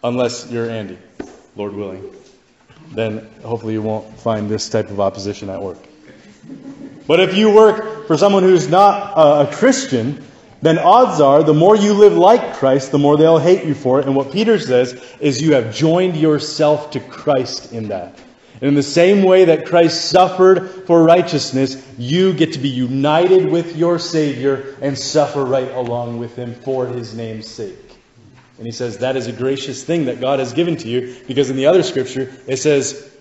Unless 0.03 0.49
you're 0.51 0.69
Andy, 0.69 0.97
Lord 1.55 1.73
willing 1.73 2.11
then 2.93 3.27
hopefully 3.43 3.73
you 3.73 3.81
won't 3.81 4.19
find 4.19 4.49
this 4.49 4.69
type 4.69 4.89
of 4.89 4.99
opposition 4.99 5.49
at 5.49 5.61
work. 5.61 5.77
But 7.07 7.19
if 7.19 7.35
you 7.35 7.51
work 7.51 8.07
for 8.07 8.17
someone 8.17 8.43
who's 8.43 8.69
not 8.69 9.13
a 9.15 9.53
Christian, 9.53 10.23
then 10.61 10.77
odds 10.77 11.19
are 11.19 11.43
the 11.43 11.53
more 11.53 11.75
you 11.75 11.93
live 11.93 12.13
like 12.13 12.55
Christ, 12.55 12.91
the 12.91 12.99
more 12.99 13.17
they'll 13.17 13.39
hate 13.39 13.65
you 13.65 13.73
for 13.73 13.99
it. 13.99 14.05
And 14.05 14.15
what 14.15 14.31
Peter 14.31 14.59
says 14.59 15.01
is 15.19 15.41
you 15.41 15.53
have 15.55 15.73
joined 15.73 16.17
yourself 16.17 16.91
to 16.91 16.99
Christ 16.99 17.73
in 17.73 17.89
that. 17.89 18.19
And 18.55 18.67
in 18.67 18.75
the 18.75 18.83
same 18.83 19.23
way 19.23 19.45
that 19.45 19.65
Christ 19.65 20.09
suffered 20.11 20.85
for 20.85 21.03
righteousness, 21.03 21.83
you 21.97 22.33
get 22.33 22.53
to 22.53 22.59
be 22.59 22.69
united 22.69 23.49
with 23.49 23.75
your 23.75 23.97
Savior 23.97 24.75
and 24.81 24.97
suffer 24.97 25.43
right 25.43 25.71
along 25.71 26.19
with 26.19 26.35
Him 26.35 26.53
for 26.53 26.85
His 26.85 27.15
name's 27.15 27.47
sake. 27.47 27.90
And 28.61 28.67
he 28.67 28.71
says 28.71 28.99
that 28.99 29.17
is 29.17 29.25
a 29.25 29.31
gracious 29.31 29.83
thing 29.83 30.05
that 30.05 30.21
God 30.21 30.37
has 30.37 30.53
given 30.53 30.77
to 30.77 30.87
you 30.87 31.15
because 31.27 31.49
in 31.49 31.55
the 31.55 31.65
other 31.65 31.81
scripture 31.81 32.31
it 32.45 32.57
says 32.57 33.11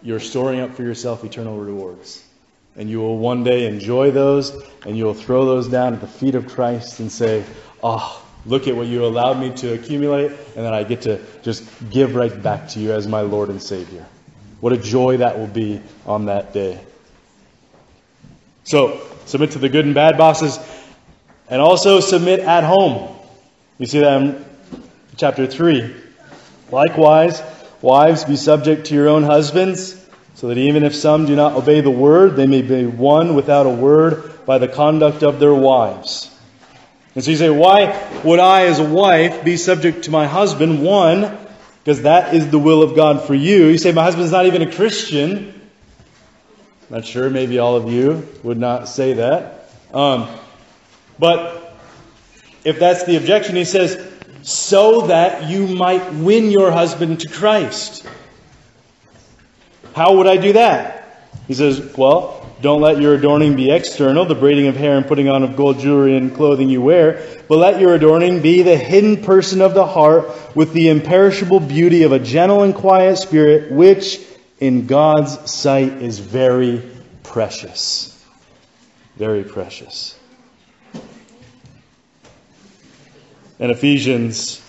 you're 0.00 0.20
storing 0.20 0.60
up 0.60 0.76
for 0.76 0.84
yourself 0.84 1.24
eternal 1.24 1.58
rewards. 1.58 2.24
And 2.76 2.88
you 2.88 3.00
will 3.00 3.18
one 3.18 3.42
day 3.42 3.66
enjoy 3.66 4.12
those 4.12 4.50
and 4.86 4.96
you 4.96 5.06
will 5.06 5.14
throw 5.14 5.44
those 5.44 5.66
down 5.66 5.92
at 5.92 6.00
the 6.00 6.06
feet 6.06 6.36
of 6.36 6.46
Christ 6.46 7.00
and 7.00 7.10
say, 7.10 7.42
Oh, 7.82 8.24
look 8.46 8.68
at 8.68 8.76
what 8.76 8.86
you 8.86 9.04
allowed 9.04 9.40
me 9.40 9.50
to 9.56 9.74
accumulate, 9.74 10.30
and 10.30 10.64
then 10.64 10.72
I 10.72 10.84
get 10.84 11.02
to 11.02 11.20
just 11.42 11.64
give 11.90 12.14
right 12.14 12.40
back 12.40 12.68
to 12.68 12.78
you 12.78 12.92
as 12.92 13.08
my 13.08 13.22
Lord 13.22 13.48
and 13.48 13.60
Savior. 13.60 14.06
What 14.60 14.72
a 14.72 14.76
joy 14.76 15.16
that 15.16 15.36
will 15.36 15.48
be 15.48 15.80
on 16.06 16.26
that 16.26 16.52
day. 16.52 16.78
So, 18.62 19.00
submit 19.26 19.50
to 19.50 19.58
the 19.58 19.68
good 19.68 19.84
and 19.84 19.96
bad 19.96 20.16
bosses, 20.16 20.60
and 21.50 21.60
also 21.60 21.98
submit 21.98 22.38
at 22.38 22.62
home. 22.62 23.17
You 23.78 23.86
see 23.86 24.00
that 24.00 24.20
in 24.20 24.44
chapter 25.16 25.46
3. 25.46 25.94
Likewise, 26.72 27.40
wives, 27.80 28.24
be 28.24 28.34
subject 28.34 28.86
to 28.86 28.94
your 28.94 29.08
own 29.08 29.22
husbands, 29.22 29.94
so 30.34 30.48
that 30.48 30.58
even 30.58 30.82
if 30.82 30.96
some 30.96 31.26
do 31.26 31.36
not 31.36 31.52
obey 31.52 31.80
the 31.80 31.90
word, 31.90 32.34
they 32.34 32.46
may 32.48 32.62
be 32.62 32.86
won 32.86 33.36
without 33.36 33.66
a 33.66 33.70
word 33.70 34.44
by 34.46 34.58
the 34.58 34.66
conduct 34.66 35.22
of 35.22 35.38
their 35.38 35.54
wives. 35.54 36.28
And 37.14 37.22
so 37.22 37.30
you 37.30 37.36
say, 37.36 37.50
why 37.50 38.20
would 38.24 38.40
I, 38.40 38.66
as 38.66 38.80
a 38.80 38.84
wife, 38.84 39.44
be 39.44 39.56
subject 39.56 40.04
to 40.04 40.10
my 40.10 40.26
husband? 40.26 40.82
One, 40.82 41.38
because 41.84 42.02
that 42.02 42.34
is 42.34 42.50
the 42.50 42.58
will 42.58 42.82
of 42.82 42.96
God 42.96 43.26
for 43.26 43.34
you. 43.34 43.66
You 43.66 43.78
say, 43.78 43.92
my 43.92 44.02
husband's 44.02 44.32
not 44.32 44.46
even 44.46 44.62
a 44.62 44.72
Christian. 44.72 45.54
Not 46.90 47.04
sure, 47.04 47.30
maybe 47.30 47.60
all 47.60 47.76
of 47.76 47.92
you 47.92 48.26
would 48.42 48.58
not 48.58 48.88
say 48.88 49.14
that. 49.14 49.70
Um, 49.94 50.28
but 51.18 51.67
if 52.68 52.78
that's 52.78 53.04
the 53.04 53.16
objection, 53.16 53.56
he 53.56 53.64
says, 53.64 53.98
so 54.42 55.06
that 55.06 55.48
you 55.48 55.66
might 55.66 56.12
win 56.12 56.50
your 56.50 56.70
husband 56.70 57.20
to 57.20 57.28
Christ. 57.28 58.06
How 59.94 60.16
would 60.16 60.26
I 60.26 60.36
do 60.36 60.52
that? 60.52 61.30
He 61.46 61.54
says, 61.54 61.96
well, 61.96 62.46
don't 62.60 62.82
let 62.82 63.00
your 63.00 63.14
adorning 63.14 63.56
be 63.56 63.70
external, 63.70 64.26
the 64.26 64.34
braiding 64.34 64.66
of 64.66 64.76
hair 64.76 64.98
and 64.98 65.06
putting 65.06 65.30
on 65.30 65.44
of 65.44 65.56
gold 65.56 65.78
jewelry 65.78 66.16
and 66.16 66.34
clothing 66.34 66.68
you 66.68 66.82
wear, 66.82 67.26
but 67.48 67.56
let 67.56 67.80
your 67.80 67.94
adorning 67.94 68.42
be 68.42 68.60
the 68.60 68.76
hidden 68.76 69.22
person 69.22 69.62
of 69.62 69.72
the 69.72 69.86
heart 69.86 70.28
with 70.54 70.74
the 70.74 70.88
imperishable 70.88 71.60
beauty 71.60 72.02
of 72.02 72.12
a 72.12 72.18
gentle 72.18 72.64
and 72.64 72.74
quiet 72.74 73.16
spirit, 73.16 73.72
which 73.72 74.20
in 74.60 74.86
God's 74.86 75.50
sight 75.50 76.02
is 76.02 76.18
very 76.18 76.82
precious. 77.22 78.14
Very 79.16 79.42
precious. 79.42 80.17
And 83.60 83.72
Ephesians 83.72 84.62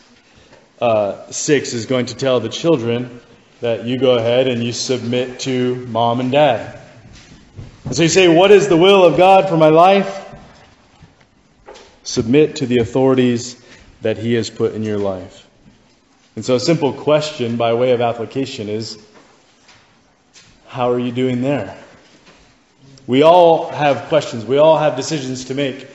uh, 0.82 1.30
6 1.30 1.74
is 1.74 1.86
going 1.86 2.08
to 2.08 2.16
tell 2.16 2.40
the 2.40 2.50
children 2.50 3.22
that 3.62 3.86
you 3.86 4.00
go 4.00 4.18
ahead 4.18 4.48
and 4.48 4.64
you 4.64 4.72
submit 4.72 5.42
to 5.42 5.76
mom 5.88 6.20
and 6.20 6.32
dad. 6.32 6.80
And 7.86 7.96
so 7.96 8.04
you 8.04 8.10
say, 8.10 8.28
What 8.28 8.52
is 8.52 8.68
the 8.68 8.78
will 8.78 9.04
of 9.04 9.18
God 9.18 9.50
for 9.50 9.58
my 9.58 9.70
life? 9.70 10.26
Submit 12.04 12.58
to 12.58 12.66
the 12.66 12.78
authorities 12.78 13.64
that 14.02 14.18
He 14.18 14.34
has 14.34 14.50
put 14.50 14.74
in 14.74 14.84
your 14.84 14.98
life. 14.98 15.48
And 16.36 16.46
so 16.46 16.56
a 16.56 16.60
simple 16.60 16.94
question 16.94 17.58
by 17.58 17.74
way 17.74 17.92
of 17.92 18.02
application 18.02 18.70
is 18.70 18.98
How 20.68 20.90
are 20.92 21.00
you 21.00 21.12
doing 21.12 21.42
there? 21.42 21.78
We 23.06 23.24
all 23.24 23.70
have 23.70 24.08
questions, 24.08 24.46
we 24.46 24.58
all 24.58 24.78
have 24.78 24.96
decisions 24.96 25.46
to 25.46 25.54
make. 25.54 25.88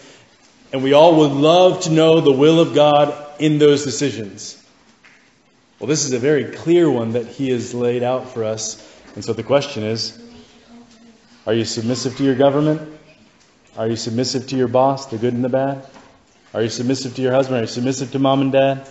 And 0.74 0.82
we 0.82 0.92
all 0.92 1.18
would 1.18 1.30
love 1.30 1.82
to 1.82 1.90
know 1.90 2.20
the 2.20 2.32
will 2.32 2.58
of 2.58 2.74
God 2.74 3.14
in 3.38 3.58
those 3.58 3.84
decisions. 3.84 4.60
Well, 5.78 5.86
this 5.86 6.04
is 6.04 6.12
a 6.12 6.18
very 6.18 6.46
clear 6.46 6.90
one 6.90 7.12
that 7.12 7.28
He 7.28 7.50
has 7.50 7.72
laid 7.72 8.02
out 8.02 8.30
for 8.30 8.42
us. 8.42 8.84
And 9.14 9.24
so 9.24 9.32
the 9.32 9.44
question 9.44 9.84
is 9.84 10.20
Are 11.46 11.54
you 11.54 11.64
submissive 11.64 12.16
to 12.16 12.24
your 12.24 12.34
government? 12.34 12.98
Are 13.76 13.86
you 13.86 13.94
submissive 13.94 14.48
to 14.48 14.56
your 14.56 14.66
boss, 14.66 15.06
the 15.06 15.16
good 15.16 15.32
and 15.32 15.44
the 15.44 15.48
bad? 15.48 15.86
Are 16.52 16.62
you 16.62 16.68
submissive 16.68 17.14
to 17.14 17.22
your 17.22 17.32
husband? 17.32 17.58
Are 17.58 17.62
you 17.62 17.68
submissive 17.68 18.10
to 18.10 18.18
mom 18.18 18.40
and 18.40 18.50
dad? 18.50 18.90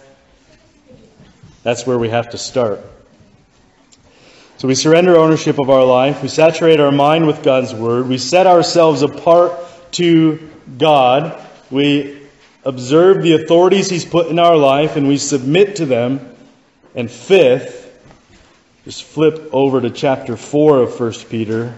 That's 1.63 1.85
where 1.85 1.99
we 1.99 2.07
have 2.07 2.29
to 2.29 2.37
start. 2.37 2.79
So 4.55 4.69
we 4.69 4.75
surrender 4.75 5.17
ownership 5.17 5.59
of 5.59 5.69
our 5.69 5.83
life. 5.83 6.23
We 6.23 6.29
saturate 6.29 6.79
our 6.79 6.93
mind 6.93 7.27
with 7.27 7.43
God's 7.43 7.73
Word. 7.73 8.07
We 8.07 8.19
set 8.19 8.47
ourselves 8.47 9.01
apart 9.01 9.59
to 9.95 10.49
God. 10.77 11.41
We 11.73 12.21
observe 12.63 13.23
the 13.23 13.33
authorities 13.33 13.89
He's 13.89 14.05
put 14.05 14.27
in 14.27 14.38
our 14.38 14.55
life 14.55 14.95
and 14.95 15.07
we 15.07 15.17
submit 15.17 15.77
to 15.77 15.88
them. 15.88 16.36
And 16.93 17.09
fifth, 17.09 17.91
just 18.86 19.03
flip 19.03 19.49
over 19.51 19.81
to 19.81 19.89
chapter 19.89 20.38
4 20.38 20.77
of 20.77 20.99
1 20.99 21.13
Peter. 21.31 21.73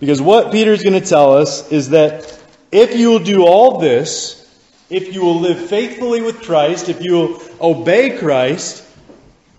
Because 0.00 0.22
what 0.22 0.52
Peter 0.52 0.72
is 0.72 0.82
going 0.82 0.98
to 0.98 1.06
tell 1.06 1.36
us 1.36 1.70
is 1.70 1.90
that 1.90 2.40
if 2.72 2.96
you 2.96 3.10
will 3.10 3.18
do 3.18 3.44
all 3.44 3.78
this, 3.78 4.42
if 4.88 5.12
you 5.12 5.20
will 5.20 5.40
live 5.40 5.68
faithfully 5.68 6.22
with 6.22 6.40
Christ, 6.40 6.88
if 6.88 7.02
you 7.02 7.12
will 7.12 7.42
obey 7.60 8.16
Christ, 8.16 8.85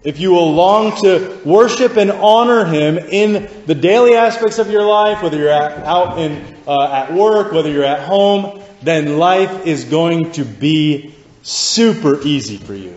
if 0.04 0.20
you 0.20 0.32
will 0.32 0.54
long 0.54 0.96
to 1.02 1.40
worship 1.44 1.98
and 1.98 2.12
honor 2.12 2.66
Him 2.66 2.98
in 2.98 3.50
the 3.66 3.76
daily 3.76 4.16
aspects 4.16 4.60
of 4.60 4.70
your 4.70 4.84
life, 4.84 5.24
whether 5.24 5.38
you're 5.38 5.50
at, 5.50 5.84
out 5.86 6.20
in, 6.20 6.56
uh, 6.68 6.92
at 6.92 7.14
work, 7.14 7.52
whether 7.52 7.72
you're 7.72 7.84
at 7.84 8.08
home, 8.08 8.62
then 8.82 9.18
life 9.18 9.66
is 9.66 9.86
going 9.86 10.32
to 10.34 10.46
be 10.46 11.14
super 11.42 12.22
easy 12.22 12.58
for 12.58 12.76
you. 12.76 12.96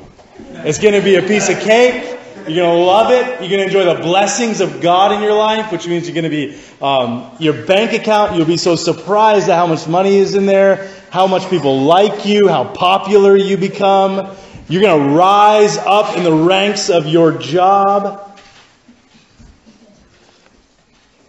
It's 0.52 0.78
going 0.78 0.94
to 0.94 1.02
be 1.02 1.16
a 1.16 1.22
piece 1.22 1.48
of 1.48 1.58
cake. 1.60 2.18
You're 2.46 2.64
going 2.64 2.78
to 2.78 2.84
love 2.84 3.10
it. 3.10 3.40
You're 3.40 3.50
going 3.50 3.60
to 3.60 3.64
enjoy 3.66 3.84
the 3.94 4.02
blessings 4.02 4.60
of 4.60 4.80
God 4.80 5.12
in 5.12 5.22
your 5.22 5.34
life, 5.34 5.70
which 5.72 5.86
means 5.86 6.06
you're 6.06 6.14
going 6.14 6.24
to 6.24 6.30
be, 6.30 6.58
um, 6.82 7.30
your 7.38 7.66
bank 7.66 7.92
account, 7.92 8.36
you'll 8.36 8.46
be 8.46 8.56
so 8.56 8.76
surprised 8.76 9.48
at 9.48 9.56
how 9.56 9.66
much 9.66 9.86
money 9.86 10.16
is 10.16 10.34
in 10.34 10.46
there, 10.46 10.90
how 11.10 11.26
much 11.26 11.48
people 11.48 11.82
like 11.82 12.26
you, 12.26 12.48
how 12.48 12.64
popular 12.64 13.36
you 13.36 13.56
become. 13.56 14.36
You're 14.70 14.83
going 14.83 15.09
to 15.09 15.14
rise 15.16 15.76
up 15.78 16.16
in 16.16 16.22
the 16.22 16.33
ranks 16.33 16.90
of 16.90 17.09
your 17.09 17.33
job. 17.33 18.38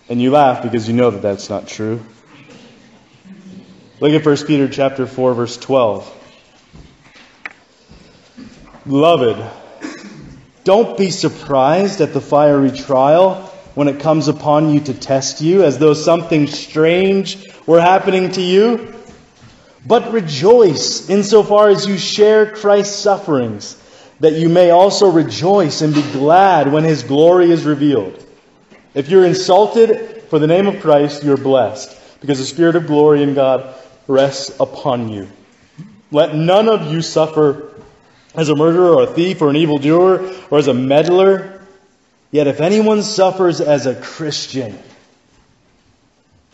And 0.07 0.21
you 0.21 0.29
laugh 0.29 0.61
because 0.61 0.87
you 0.87 0.93
know 0.93 1.09
that 1.09 1.23
that's 1.23 1.49
not 1.49 1.67
true. 1.67 2.05
Look 3.99 4.11
at 4.11 4.23
1 4.23 4.45
Peter 4.45 4.67
chapter 4.67 5.07
4 5.07 5.33
verse 5.33 5.57
12. 5.57 6.19
Beloved, 8.87 9.43
don't 10.63 10.95
be 10.95 11.09
surprised 11.09 11.99
at 12.01 12.13
the 12.13 12.21
fiery 12.21 12.69
trial 12.69 13.41
when 13.73 13.87
it 13.87 14.01
comes 14.01 14.27
upon 14.27 14.71
you 14.71 14.81
to 14.81 14.93
test 14.93 15.41
you 15.41 15.63
as 15.63 15.79
though 15.79 15.95
something 15.95 16.45
strange 16.45 17.43
were 17.65 17.81
happening 17.81 18.31
to 18.33 18.41
you. 18.41 19.00
But 19.85 20.11
rejoice 20.13 21.09
insofar 21.09 21.69
as 21.69 21.87
you 21.87 21.97
share 21.97 22.55
Christ's 22.55 22.99
sufferings, 22.99 23.81
that 24.19 24.33
you 24.33 24.49
may 24.49 24.69
also 24.69 25.09
rejoice 25.09 25.81
and 25.81 25.93
be 25.93 26.03
glad 26.11 26.71
when 26.71 26.83
his 26.83 27.03
glory 27.03 27.51
is 27.51 27.63
revealed. 27.63 28.23
If 28.93 29.09
you're 29.09 29.25
insulted 29.25 30.23
for 30.29 30.37
the 30.37 30.47
name 30.47 30.67
of 30.67 30.81
Christ, 30.81 31.23
you're 31.23 31.37
blessed, 31.37 31.97
because 32.21 32.37
the 32.37 32.45
Spirit 32.45 32.75
of 32.75 32.85
glory 32.87 33.23
in 33.23 33.33
God 33.33 33.73
rests 34.07 34.59
upon 34.59 35.09
you. 35.09 35.27
Let 36.11 36.35
none 36.35 36.69
of 36.69 36.91
you 36.91 37.01
suffer 37.01 37.73
as 38.35 38.49
a 38.49 38.55
murderer 38.55 38.93
or 38.93 39.03
a 39.03 39.13
thief 39.13 39.41
or 39.41 39.49
an 39.49 39.55
evildoer 39.55 40.31
or 40.51 40.57
as 40.57 40.67
a 40.67 40.73
meddler. 40.73 41.61
Yet 42.31 42.47
if 42.47 42.61
anyone 42.61 43.01
suffers 43.01 43.61
as 43.61 43.85
a 43.87 43.95
Christian, 43.95 44.77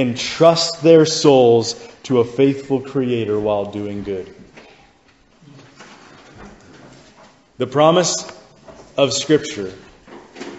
entrust 0.00 0.82
their 0.82 1.04
souls 1.06 1.74
to 2.04 2.20
a 2.20 2.24
faithful 2.24 2.80
Creator 2.80 3.38
while 3.38 3.66
doing 3.66 4.02
good. 4.02 4.34
The 7.58 7.66
promise 7.66 8.30
of 8.96 9.12
Scripture. 9.12 9.72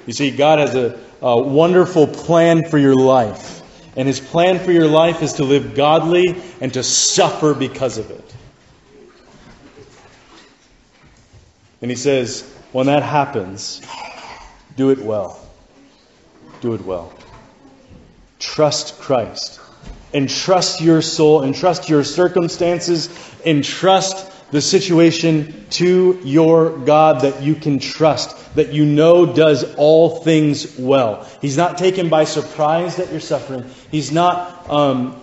You 0.06 0.14
see, 0.14 0.32
God 0.32 0.60
has 0.60 0.76
a, 0.76 1.00
a 1.22 1.42
wonderful 1.42 2.08
plan 2.08 2.70
for 2.70 2.78
your 2.78 2.96
life. 2.96 3.60
And 3.98 4.08
His 4.08 4.20
plan 4.20 4.60
for 4.60 4.72
your 4.72 4.88
life 4.88 5.22
is 5.22 5.34
to 5.34 5.44
live 5.44 5.76
godly 5.76 6.42
and 6.62 6.74
to 6.74 6.84
suffer 6.84 7.54
because 7.54 7.98
of 7.98 8.10
it. 8.12 8.34
And 11.82 11.90
he 11.90 11.98
says, 11.98 12.42
when 12.72 12.86
that 12.86 13.04
happens, 13.04 13.82
do 14.78 14.92
it 14.92 15.00
well. 15.00 15.40
Do 16.62 16.74
it 16.76 16.82
well. 16.82 17.12
Trust 18.42 19.00
Christ. 19.00 19.60
Entrust 20.14 20.82
your 20.82 21.02
soul, 21.02 21.44
entrust 21.44 21.88
your 21.88 22.04
circumstances, 22.04 23.08
entrust 23.46 24.30
the 24.52 24.62
situation 24.62 25.66
to 25.70 26.20
your 26.26 26.78
God 26.80 27.22
that 27.22 27.42
you 27.42 27.56
can 27.56 27.80
trust, 27.80 28.36
that 28.56 28.74
you 28.74 28.86
know 28.86 29.26
does 29.26 29.76
all 29.76 30.22
things 30.24 30.78
well. 30.78 31.26
He's 31.40 31.56
not 31.56 31.78
taken 31.78 32.10
by 32.10 32.26
surprise 32.26 32.98
that 32.98 33.10
you're 33.12 33.22
suffering. 33.22 33.70
He's 33.90 34.12
not 34.12 34.70
um, 34.70 35.21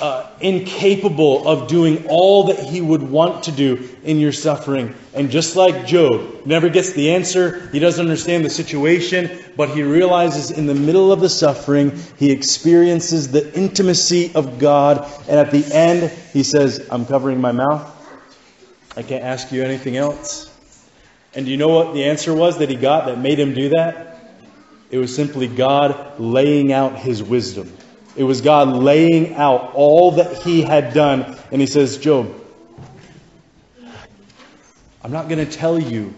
uh, 0.00 0.30
incapable 0.40 1.46
of 1.46 1.68
doing 1.68 2.06
all 2.08 2.44
that 2.44 2.58
he 2.58 2.80
would 2.80 3.02
want 3.02 3.44
to 3.44 3.52
do 3.52 3.88
in 4.02 4.18
your 4.18 4.32
suffering. 4.32 4.94
And 5.14 5.30
just 5.30 5.56
like 5.56 5.86
Job, 5.86 6.46
never 6.46 6.68
gets 6.68 6.92
the 6.92 7.12
answer, 7.12 7.68
he 7.70 7.78
doesn't 7.78 8.04
understand 8.04 8.44
the 8.44 8.50
situation, 8.50 9.42
but 9.56 9.70
he 9.70 9.82
realizes 9.82 10.50
in 10.50 10.66
the 10.66 10.74
middle 10.74 11.12
of 11.12 11.20
the 11.20 11.28
suffering, 11.28 11.98
he 12.16 12.30
experiences 12.30 13.30
the 13.30 13.52
intimacy 13.54 14.32
of 14.34 14.58
God. 14.58 15.06
And 15.28 15.38
at 15.38 15.50
the 15.50 15.64
end, 15.74 16.10
he 16.32 16.42
says, 16.42 16.86
I'm 16.90 17.04
covering 17.06 17.40
my 17.40 17.52
mouth. 17.52 17.96
I 18.96 19.02
can't 19.02 19.24
ask 19.24 19.52
you 19.52 19.62
anything 19.62 19.96
else. 19.96 20.46
And 21.34 21.46
do 21.46 21.52
you 21.52 21.56
know 21.56 21.68
what 21.68 21.94
the 21.94 22.04
answer 22.04 22.34
was 22.34 22.58
that 22.58 22.68
he 22.68 22.76
got 22.76 23.06
that 23.06 23.18
made 23.18 23.38
him 23.38 23.54
do 23.54 23.70
that? 23.70 24.18
It 24.90 24.98
was 24.98 25.14
simply 25.14 25.46
God 25.46 26.18
laying 26.18 26.72
out 26.72 26.98
his 26.98 27.22
wisdom. 27.22 27.72
It 28.16 28.24
was 28.24 28.40
God 28.40 28.68
laying 28.68 29.34
out 29.34 29.74
all 29.74 30.12
that 30.12 30.42
he 30.42 30.62
had 30.62 30.92
done. 30.92 31.36
And 31.52 31.60
he 31.60 31.66
says, 31.66 31.98
Job, 31.98 32.34
I'm 35.02 35.12
not 35.12 35.28
going 35.28 35.44
to 35.44 35.50
tell 35.50 35.78
you 35.78 36.14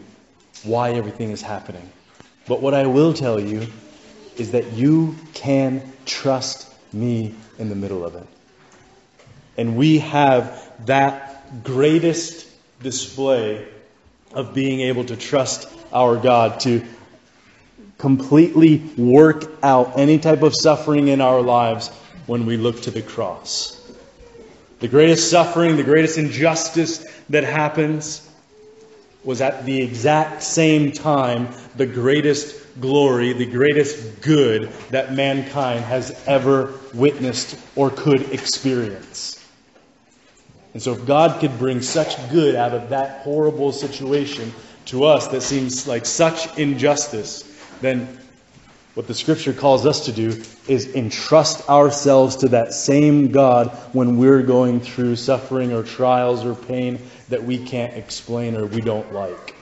why 0.65 0.93
everything 0.93 1.31
is 1.31 1.43
happening. 1.43 1.91
But 2.49 2.61
what 2.61 2.75
I 2.75 2.87
will 2.87 3.13
tell 3.13 3.39
you 3.39 3.67
is 4.37 4.53
that 4.53 4.73
you 4.73 5.17
can 5.35 5.93
trust 6.05 6.73
me 6.93 7.35
in 7.59 7.69
the 7.69 7.75
middle 7.75 8.05
of 8.05 8.15
it. 8.17 8.27
And 9.57 9.77
we 9.77 9.99
have 9.99 10.71
that 10.87 11.63
greatest 11.63 12.49
display 12.83 13.69
of 14.33 14.55
being 14.55 14.81
able 14.81 15.05
to 15.05 15.17
trust 15.17 15.69
our 15.93 16.17
God, 16.17 16.61
to 16.61 16.85
completely 18.03 18.79
work 18.99 19.45
out 19.63 19.97
any 19.97 20.19
type 20.19 20.43
of 20.43 20.53
suffering 20.57 21.07
in 21.07 21.21
our 21.21 21.41
lives 21.41 21.89
when 22.27 22.45
we 22.47 22.57
look 22.57 22.83
to 22.83 22.91
the 22.91 23.01
cross. 23.01 23.81
The 24.81 24.89
greatest 24.89 25.31
suffering, 25.31 25.77
the 25.77 25.85
greatest 25.85 26.19
injustice 26.19 27.07
that 27.31 27.45
happens 27.45 28.29
was 29.23 29.41
at 29.41 29.65
the 29.65 29.81
exact 29.81 30.43
same 30.43 30.91
time 30.91 31.47
the 31.77 31.87
greatest 31.87 32.81
glory, 32.81 33.35
the 33.35 33.47
greatest 33.47 34.21
good 34.21 34.73
that 34.91 35.15
mankind 35.15 35.85
has 35.85 36.21
ever 36.27 36.75
witnessed 36.93 37.57
or 37.77 37.91
could 37.91 38.33
experience. 38.33 39.39
And 40.75 40.83
so, 40.83 40.95
if 40.95 41.07
God 41.07 41.39
could 41.39 41.57
bring 41.57 41.81
such 41.81 42.17
good 42.33 42.57
out 42.57 42.73
of 42.73 42.89
that 42.89 43.21
horrible 43.21 43.71
situation 43.71 44.53
to 44.87 45.05
us 45.05 45.29
that 45.29 45.43
seems 45.43 45.87
like 45.87 46.05
such 46.05 46.59
injustice, 46.59 47.52
then 47.83 48.19
what 48.95 49.07
the 49.07 49.15
scripture 49.15 49.55
calls 49.55 49.87
us 49.87 50.05
to 50.05 50.13
do 50.13 50.43
is 50.69 50.95
entrust 50.95 51.69
ourselves 51.71 52.37
to 52.37 52.49
that 52.51 52.75
same 52.75 53.33
God 53.33 53.69
when 53.93 54.19
we're 54.19 54.43
going 54.43 54.81
through 54.81 55.17
suffering 55.17 55.73
or 55.73 55.83
trials 55.83 56.45
or 56.45 56.55
pain 56.55 56.99
that 57.31 57.43
we 57.43 57.65
can't 57.65 57.95
explain 57.95 58.55
or 58.55 58.67
we 58.67 58.83
don't 58.83 59.15
like. 59.15 59.57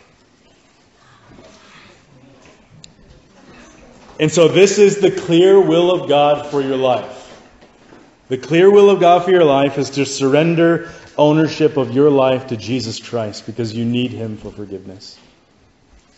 And 4.18 4.32
so, 4.32 4.48
this 4.48 4.78
is 4.78 4.98
the 4.98 5.12
clear 5.12 5.58
will 5.58 5.92
of 5.92 6.08
God 6.08 6.50
for 6.50 6.60
your 6.60 6.76
life. 6.76 7.16
The 8.28 8.36
clear 8.36 8.70
will 8.70 8.90
of 8.90 9.00
God 9.00 9.24
for 9.24 9.30
your 9.30 9.44
life 9.44 9.78
is 9.78 9.90
to 9.90 10.04
surrender 10.04 10.90
ownership 11.16 11.76
of 11.76 11.92
your 11.92 12.10
life 12.10 12.48
to 12.48 12.56
Jesus 12.56 12.98
Christ 12.98 13.46
because 13.46 13.74
you 13.74 13.84
need 13.84 14.10
Him 14.10 14.36
for 14.36 14.50
forgiveness. 14.50 15.18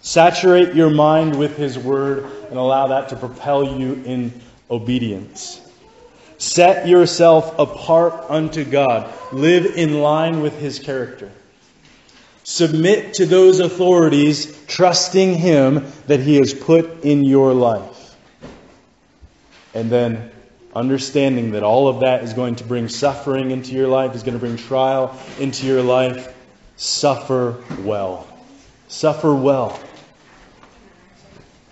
Saturate 0.02 0.74
your 0.74 0.90
mind 0.90 1.38
with 1.38 1.56
His 1.56 1.78
Word 1.78 2.24
and 2.50 2.58
allow 2.58 2.88
that 2.88 3.10
to 3.10 3.16
propel 3.16 3.78
you 3.78 4.02
in 4.04 4.32
obedience. 4.68 5.60
Set 6.38 6.88
yourself 6.88 7.56
apart 7.56 8.28
unto 8.28 8.64
God. 8.64 9.14
Live 9.32 9.76
in 9.76 10.00
line 10.00 10.40
with 10.40 10.58
His 10.58 10.80
character. 10.80 11.30
Submit 12.42 13.14
to 13.14 13.26
those 13.26 13.60
authorities, 13.60 14.66
trusting 14.66 15.36
Him 15.36 15.86
that 16.08 16.18
He 16.18 16.34
has 16.34 16.52
put 16.52 17.04
in 17.04 17.22
your 17.22 17.54
life. 17.54 18.16
And 19.72 19.88
then 19.88 20.32
understanding 20.74 21.52
that 21.52 21.62
all 21.62 21.86
of 21.86 22.00
that 22.00 22.24
is 22.24 22.32
going 22.32 22.56
to 22.56 22.64
bring 22.64 22.88
suffering 22.88 23.52
into 23.52 23.72
your 23.72 23.86
life, 23.86 24.16
is 24.16 24.24
going 24.24 24.34
to 24.34 24.40
bring 24.40 24.56
trial 24.56 25.16
into 25.38 25.64
your 25.64 25.82
life. 25.82 26.36
Suffer 26.76 27.62
well. 27.82 28.26
Suffer 28.88 29.32
well. 29.32 29.78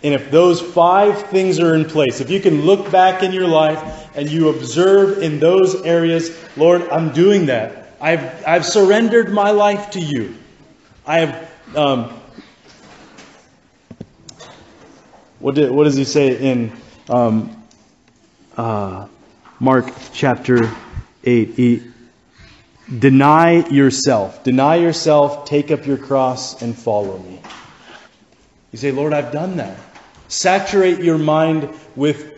And 0.03 0.15
if 0.15 0.31
those 0.31 0.61
five 0.61 1.25
things 1.25 1.61
are 1.61 1.75
in 1.75 1.85
place, 1.85 2.21
if 2.21 2.31
you 2.31 2.41
can 2.41 2.63
look 2.63 2.91
back 2.91 3.23
in 3.23 3.33
your 3.33 3.47
life 3.47 4.17
and 4.17 4.31
you 4.31 4.49
observe 4.49 5.23
in 5.23 5.39
those 5.39 5.83
areas, 5.83 6.37
Lord, 6.57 6.89
I'm 6.89 7.13
doing 7.13 7.47
that. 7.47 7.95
I've, 8.01 8.47
I've 8.47 8.65
surrendered 8.65 9.31
my 9.31 9.51
life 9.51 9.91
to 9.91 10.01
you. 10.01 10.35
I 11.07 11.19
have. 11.19 11.77
Um, 11.77 12.15
what, 15.39 15.55
did, 15.55 15.71
what 15.71 15.85
does 15.85 15.97
he 15.97 16.05
say 16.05 16.37
in 16.37 16.73
um, 17.09 17.63
uh, 18.57 19.07
Mark 19.59 19.93
chapter 20.13 20.71
8? 21.25 21.51
He, 21.51 21.83
deny 22.99 23.67
yourself. 23.69 24.43
Deny 24.45 24.77
yourself, 24.77 25.45
take 25.45 25.71
up 25.71 25.87
your 25.87 25.97
cross, 25.99 26.63
and 26.63 26.77
follow 26.77 27.19
me. 27.19 27.41
You 28.73 28.79
say, 28.79 28.93
Lord, 28.93 29.13
I've 29.13 29.33
done 29.33 29.57
that. 29.57 29.79
Saturate 30.31 31.01
your 31.01 31.19
mind 31.19 31.69
with 31.97 32.33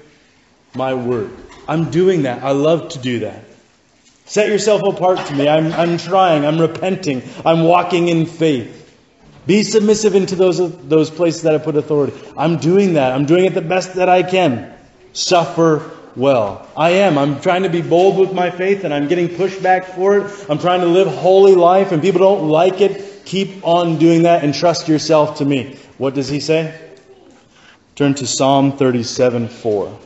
my 0.75 0.95
word. 0.95 1.31
I'm 1.69 1.91
doing 1.91 2.23
that. 2.23 2.43
I 2.43 2.53
love 2.53 2.89
to 2.91 2.99
do 2.99 3.21
that. 3.21 3.45
Set 4.25 4.49
yourself 4.49 4.83
apart 4.83 5.25
to 5.27 5.35
me. 5.35 5.47
I'm, 5.47 5.73
I'm 5.75 5.99
trying. 5.99 6.47
I'm 6.47 6.59
repenting. 6.59 7.23
I'm 7.45 7.65
walking 7.65 8.09
in 8.09 8.25
faith. 8.25 8.79
Be 9.47 9.63
submissive 9.63 10.15
into 10.15 10.37
those, 10.37 10.59
those 10.89 11.11
places 11.11 11.43
that 11.43 11.55
I 11.55 11.59
put 11.59 11.77
authority. 11.77 12.19
I'm 12.35 12.57
doing 12.57 12.95
that. 12.95 13.13
I'm 13.13 13.27
doing 13.27 13.45
it 13.45 13.53
the 13.53 13.61
best 13.61 13.95
that 13.97 14.09
I 14.09 14.23
can. 14.23 14.75
Suffer 15.13 15.91
well. 16.17 16.67
I 16.75 16.91
am. 16.91 17.19
I'm 17.19 17.43
trying 17.43 17.65
to 17.65 17.69
be 17.69 17.83
bold 17.83 18.19
with 18.19 18.33
my 18.33 18.51
faith 18.51 18.85
and 18.85 18.95
I'm 18.95 19.09
getting 19.09 19.29
pushed 19.37 19.63
back 19.63 19.85
for 19.85 20.17
it. 20.17 20.47
I'm 20.49 20.59
trying 20.59 20.81
to 20.81 20.87
live 20.87 21.09
holy 21.09 21.55
life 21.55 21.93
and 21.93 22.01
people 22.01 22.21
don't 22.21 22.49
like 22.49 22.81
it. 22.81 23.27
Keep 23.27 23.67
on 23.67 23.99
doing 23.99 24.23
that 24.23 24.45
and 24.45 24.55
trust 24.55 24.89
yourself 24.89 25.39
to 25.39 25.45
me. 25.45 25.77
What 25.99 26.15
does 26.15 26.29
he 26.29 26.41
say? 26.41 26.92
Turn 27.95 28.15
to 28.15 28.27
Psalm 28.27 28.73
37 28.73 29.49
4. 29.49 29.99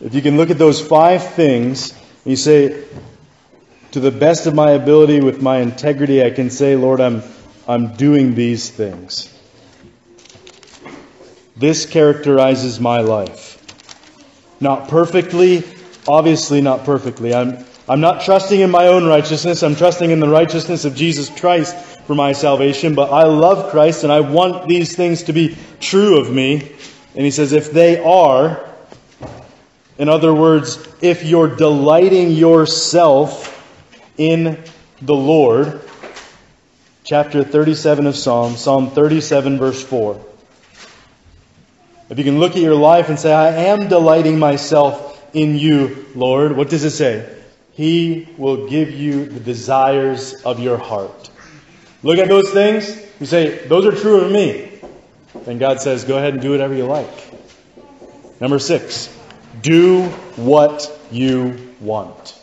If 0.00 0.14
you 0.14 0.22
can 0.22 0.36
look 0.36 0.50
at 0.50 0.58
those 0.58 0.80
five 0.80 1.34
things, 1.34 1.94
you 2.24 2.34
say, 2.34 2.84
to 3.92 4.00
the 4.00 4.10
best 4.10 4.46
of 4.46 4.54
my 4.54 4.72
ability, 4.72 5.20
with 5.20 5.40
my 5.40 5.58
integrity, 5.58 6.24
I 6.24 6.30
can 6.30 6.50
say, 6.50 6.74
Lord, 6.74 7.00
I'm, 7.00 7.22
I'm 7.68 7.94
doing 7.94 8.34
these 8.34 8.68
things. 8.68 9.32
This 11.56 11.86
characterizes 11.86 12.80
my 12.80 13.00
life. 13.00 13.58
Not 14.60 14.88
perfectly, 14.88 15.62
obviously 16.08 16.60
not 16.60 16.84
perfectly. 16.84 17.32
I'm, 17.34 17.64
I'm 17.88 18.00
not 18.00 18.22
trusting 18.22 18.60
in 18.60 18.70
my 18.70 18.88
own 18.88 19.06
righteousness. 19.06 19.62
I'm 19.62 19.76
trusting 19.76 20.10
in 20.10 20.18
the 20.18 20.28
righteousness 20.28 20.84
of 20.84 20.96
Jesus 20.96 21.30
Christ 21.38 21.76
for 22.06 22.14
my 22.14 22.32
salvation. 22.32 22.94
But 22.94 23.12
I 23.12 23.24
love 23.24 23.70
Christ 23.70 24.04
and 24.04 24.12
I 24.12 24.20
want 24.20 24.68
these 24.68 24.96
things 24.96 25.24
to 25.24 25.32
be 25.32 25.56
true 25.80 26.20
of 26.20 26.32
me. 26.32 26.60
And 27.14 27.24
he 27.24 27.30
says, 27.30 27.52
if 27.52 27.70
they 27.70 28.02
are, 28.02 28.68
in 29.98 30.08
other 30.08 30.34
words, 30.34 30.86
if 31.00 31.24
you're 31.24 31.54
delighting 31.54 32.30
yourself 32.30 33.48
in 34.16 34.62
the 35.00 35.14
Lord, 35.14 35.80
chapter 37.04 37.44
37 37.44 38.06
of 38.06 38.16
Psalm, 38.16 38.56
Psalm 38.56 38.90
37, 38.90 39.58
verse 39.58 39.82
4. 39.82 40.24
If 42.08 42.18
you 42.18 42.24
can 42.24 42.40
look 42.40 42.52
at 42.52 42.62
your 42.62 42.74
life 42.74 43.08
and 43.08 43.18
say, 43.18 43.32
I 43.32 43.48
am 43.64 43.88
delighting 43.88 44.38
myself 44.38 45.18
in 45.34 45.56
you, 45.56 46.06
Lord, 46.14 46.56
what 46.56 46.68
does 46.68 46.84
it 46.84 46.90
say? 46.90 47.38
He 47.72 48.28
will 48.36 48.68
give 48.68 48.90
you 48.90 49.26
the 49.26 49.40
desires 49.40 50.34
of 50.42 50.60
your 50.60 50.76
heart. 50.76 51.30
Look 52.02 52.18
at 52.18 52.28
those 52.28 52.50
things. 52.50 52.96
You 53.20 53.26
say, 53.26 53.66
Those 53.66 53.86
are 53.86 53.92
true 53.92 54.20
of 54.20 54.32
me. 54.32 54.70
Then 55.44 55.58
God 55.58 55.80
says, 55.80 56.04
Go 56.04 56.18
ahead 56.18 56.34
and 56.34 56.42
do 56.42 56.50
whatever 56.50 56.74
you 56.74 56.84
like. 56.84 57.32
Number 58.40 58.58
six, 58.58 59.16
do 59.60 60.06
what 60.36 60.90
you 61.12 61.74
want. 61.80 62.38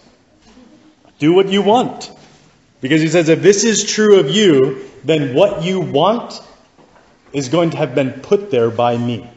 Do 1.17 1.33
what 1.33 1.49
you 1.49 1.61
want. 1.61 2.09
Because 2.81 3.01
he 3.01 3.09
says, 3.09 3.27
if 3.27 3.41
this 3.41 3.65
is 3.65 3.83
true 3.83 4.19
of 4.19 4.29
you, 4.29 4.89
then 5.03 5.33
what 5.33 5.63
you 5.63 5.81
want 5.81 6.41
is 7.33 7.49
going 7.49 7.71
to 7.71 7.77
have 7.77 7.93
been 7.93 8.11
put 8.11 8.49
there 8.51 8.69
by 8.69 8.97
me. 8.97 9.29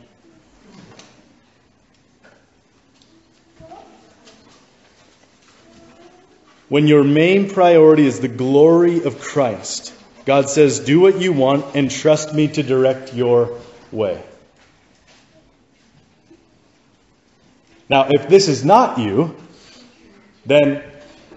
When 6.69 6.87
your 6.87 7.05
main 7.05 7.51
priority 7.51 8.07
is 8.07 8.21
the 8.21 8.29
glory 8.29 9.05
of 9.05 9.21
Christ, 9.21 9.93
God 10.25 10.49
says, 10.49 10.81
Do 10.81 11.01
what 11.01 11.21
you 11.21 11.33
want 11.33 11.75
and 11.75 11.91
trust 11.91 12.35
me 12.35 12.49
to 12.49 12.63
direct 12.63 13.15
your 13.15 13.59
way. 13.91 14.23
Now, 17.89 18.09
if 18.11 18.29
this 18.29 18.49
is 18.49 18.65
not 18.65 18.99
you, 18.99 19.37
then 20.47 20.83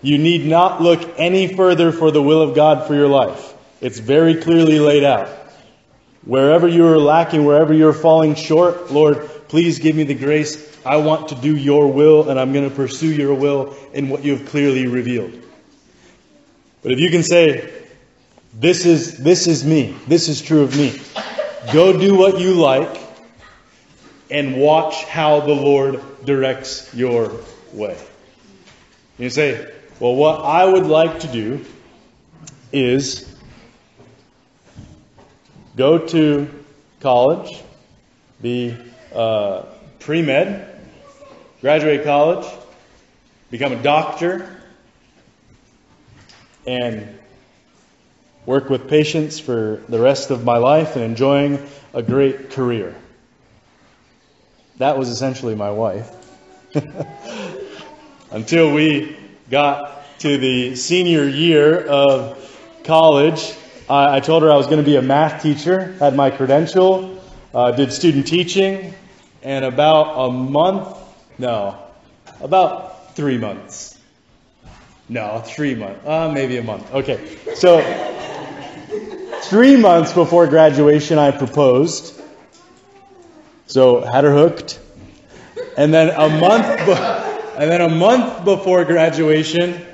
you 0.02 0.18
need 0.18 0.46
not 0.46 0.82
look 0.82 1.02
any 1.18 1.54
further 1.54 1.92
for 1.92 2.12
the 2.12 2.22
will 2.22 2.42
of 2.42 2.56
God 2.56 2.88
for 2.88 2.96
your 2.96 3.08
life. 3.08 3.54
It's 3.82 4.00
very 4.00 4.36
clearly 4.36 4.80
laid 4.80 5.04
out. 5.04 5.28
Wherever 6.24 6.68
you 6.68 6.86
are 6.88 6.98
lacking, 6.98 7.46
wherever 7.46 7.74
you're 7.74 7.94
falling 7.94 8.36
short, 8.36 8.92
Lord, 8.92 9.30
please 9.48 9.80
give 9.80 9.96
me 9.96 10.04
the 10.04 10.16
grace. 10.16 10.76
I 10.86 10.98
want 10.98 11.30
to 11.30 11.36
do 11.36 11.56
your 11.56 11.92
will, 11.92 12.30
and 12.30 12.40
I'm 12.40 12.54
going 12.54 12.70
to 12.70 12.76
pursue 12.76 13.14
your 13.14 13.34
will 13.34 13.76
in 13.94 14.10
what 14.10 14.24
you 14.24 14.38
have 14.38 14.48
clearly 14.48 14.88
revealed. 14.88 15.44
But 16.82 16.92
if 16.92 17.00
you 17.00 17.10
can 17.10 17.24
say, 17.24 17.85
this 18.60 18.86
is, 18.86 19.18
this 19.18 19.48
is 19.48 19.66
me, 19.66 19.96
this 20.08 20.30
is 20.30 20.42
true 20.42 20.62
of 20.62 20.76
me, 20.78 21.00
go 21.74 21.98
do 22.00 22.16
what 22.16 22.40
you 22.40 22.54
like 22.54 23.02
and 24.32 24.58
watch 24.58 25.04
how 25.04 25.42
the 25.42 25.54
Lord 25.54 26.02
directs 26.24 26.94
your 26.94 27.32
way. 27.74 27.98
You 29.18 29.30
say, 29.30 29.72
well, 30.00 30.16
what 30.16 30.42
I 30.42 30.66
would 30.66 30.86
like 30.86 31.20
to 31.22 31.28
do 31.28 31.66
is 32.72 33.34
go 35.76 35.98
to 36.08 36.50
college, 37.02 37.62
be 38.42 38.76
uh, 39.14 39.64
pre 40.00 40.22
med, 40.22 40.80
graduate 41.62 42.04
college, 42.04 42.46
become 43.52 43.74
a 43.74 43.84
doctor, 43.84 44.50
and 46.66 47.15
work 48.46 48.70
with 48.70 48.88
patients 48.88 49.40
for 49.40 49.82
the 49.90 50.00
rest 50.00 50.32
of 50.32 50.44
my 50.44 50.58
life 50.58 50.96
and 50.96 51.04
enjoying 51.04 51.66
a 51.94 52.04
great 52.04 52.52
career. 52.52 52.96
That 54.78 54.98
was 54.98 55.10
essentially 55.10 55.56
my 55.56 55.72
wife. 55.72 56.12
Until 58.32 58.74
we 58.74 59.18
got 59.50 60.20
to 60.20 60.38
the 60.38 60.76
senior 60.76 61.28
year 61.28 61.86
of 61.86 62.42
college, 62.84 63.54
I 63.90 64.20
told 64.20 64.44
her 64.44 64.52
I 64.52 64.56
was 64.56 64.66
going 64.66 64.80
to 64.80 64.84
be 64.84 64.96
a 64.98 65.02
math 65.02 65.42
teacher, 65.42 65.94
had 65.94 66.16
my 66.16 66.32
credential, 66.32 67.22
uh, 67.54 67.72
did 67.72 67.94
student 67.94 68.28
teaching, 68.28 68.94
and 69.44 69.64
about 69.64 70.28
a 70.28 70.32
month, 70.32 70.98
no, 71.38 71.80
about 72.42 73.16
three 73.16 73.38
months. 73.38 73.98
No, 75.08 75.40
three 75.46 75.76
months, 75.76 76.06
uh, 76.06 76.32
maybe 76.32 76.58
a 76.58 76.64
month. 76.64 76.92
Okay, 76.92 77.38
so 77.54 77.78
three 79.44 79.78
months 79.78 80.14
before 80.14 80.48
graduation, 80.48 81.18
I 81.18 81.32
proposed. 81.32 82.22
So 83.68 84.02
had 84.02 84.24
her 84.24 84.34
hooked 84.34 84.80
and 85.78 85.94
then 85.94 86.10
a 86.10 86.30
month, 86.30 86.86
be- 86.86 87.62
and 87.62 87.72
then 87.72 87.82
a 87.82 87.90
month 87.90 88.46
before 88.46 88.86
graduation, 88.86 89.86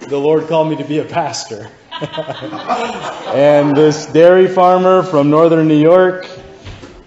the 0.00 0.18
Lord 0.18 0.48
called 0.48 0.70
me 0.70 0.76
to 0.76 0.84
be 0.84 0.98
a 0.98 1.04
pastor. 1.04 1.70
and 2.00 3.76
this 3.76 4.06
dairy 4.06 4.48
farmer 4.48 5.02
from 5.04 5.30
northern 5.30 5.68
New 5.68 5.80
York 5.80 6.26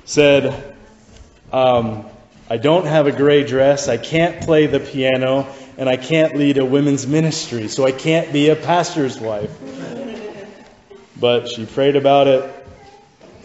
said, 0.06 0.76
um, 1.52 2.06
I 2.50 2.58
don't 2.58 2.86
have 2.86 3.08
a 3.08 3.12
gray 3.12 3.44
dress, 3.44 3.90
I 3.90 3.98
can't 3.98 4.42
play 4.42 4.68
the 4.68 4.80
piano, 4.80 5.48
and 5.78 5.90
I 5.90 5.98
can't 5.98 6.38
lead 6.38 6.58
a 6.58 6.66
women's 6.66 7.06
ministry, 7.06 7.68
so 7.68 7.86
I 7.86 7.92
can't 7.92 8.32
be 8.32 8.50
a 8.50 8.56
pastor's 8.56 9.20
wife. 9.20 9.52
But 11.20 11.48
she 11.48 11.66
prayed 11.66 11.96
about 11.96 12.28
it, 12.28 12.44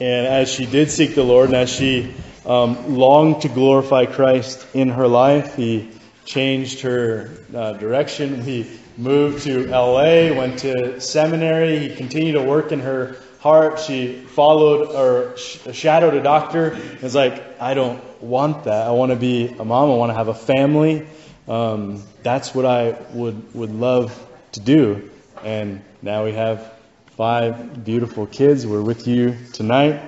and 0.01 0.27
as 0.27 0.53
she 0.53 0.66
did 0.66 0.91
seek 0.91 1.14
the 1.14 1.23
Lord, 1.25 1.49
and 1.49 1.57
as 1.57 1.71
she 1.71 2.14
um, 2.47 2.97
longed 2.97 3.43
to 3.43 3.49
glorify 3.49 4.07
Christ 4.07 4.66
in 4.75 4.89
her 4.89 5.07
life. 5.07 5.57
He 5.57 5.91
changed 6.25 6.81
her 6.81 7.31
uh, 7.55 7.75
direction. 7.75 8.43
He 8.43 8.79
moved 8.97 9.45
to 9.45 9.68
LA, 9.68 10.35
went 10.35 10.61
to 10.61 11.01
seminary. 11.01 11.79
He 11.79 11.95
continued 11.95 12.33
to 12.33 12.43
work 12.43 12.73
in 12.73 12.81
her 12.81 13.16
heart. 13.41 13.81
She 13.81 14.14
followed 14.14 14.91
or 14.95 15.37
shadowed 15.37 16.14
a 16.14 16.23
doctor. 16.23 16.79
It's 17.01 17.14
like, 17.14 17.61
I 17.61 17.75
don't 17.75 18.03
want 18.23 18.64
that. 18.64 18.87
I 18.87 18.91
want 18.91 19.11
to 19.11 19.16
be 19.16 19.49
a 19.49 19.64
mom. 19.64 19.91
I 19.91 19.95
want 19.95 20.11
to 20.11 20.14
have 20.14 20.29
a 20.29 20.35
family. 20.35 21.07
Um, 21.49 22.03
that's 22.23 22.55
what 22.55 22.66
I 22.66 22.97
would, 23.12 23.55
would 23.55 23.73
love 23.73 24.27
to 24.53 24.61
do. 24.61 25.11
And 25.43 25.83
now 26.03 26.25
we 26.25 26.33
have 26.33 26.73
five 27.21 27.85
beautiful 27.85 28.27
kids. 28.27 28.66
We're 28.66 28.81
with 28.81 29.07
you 29.07 29.37
tonight. 29.53 30.01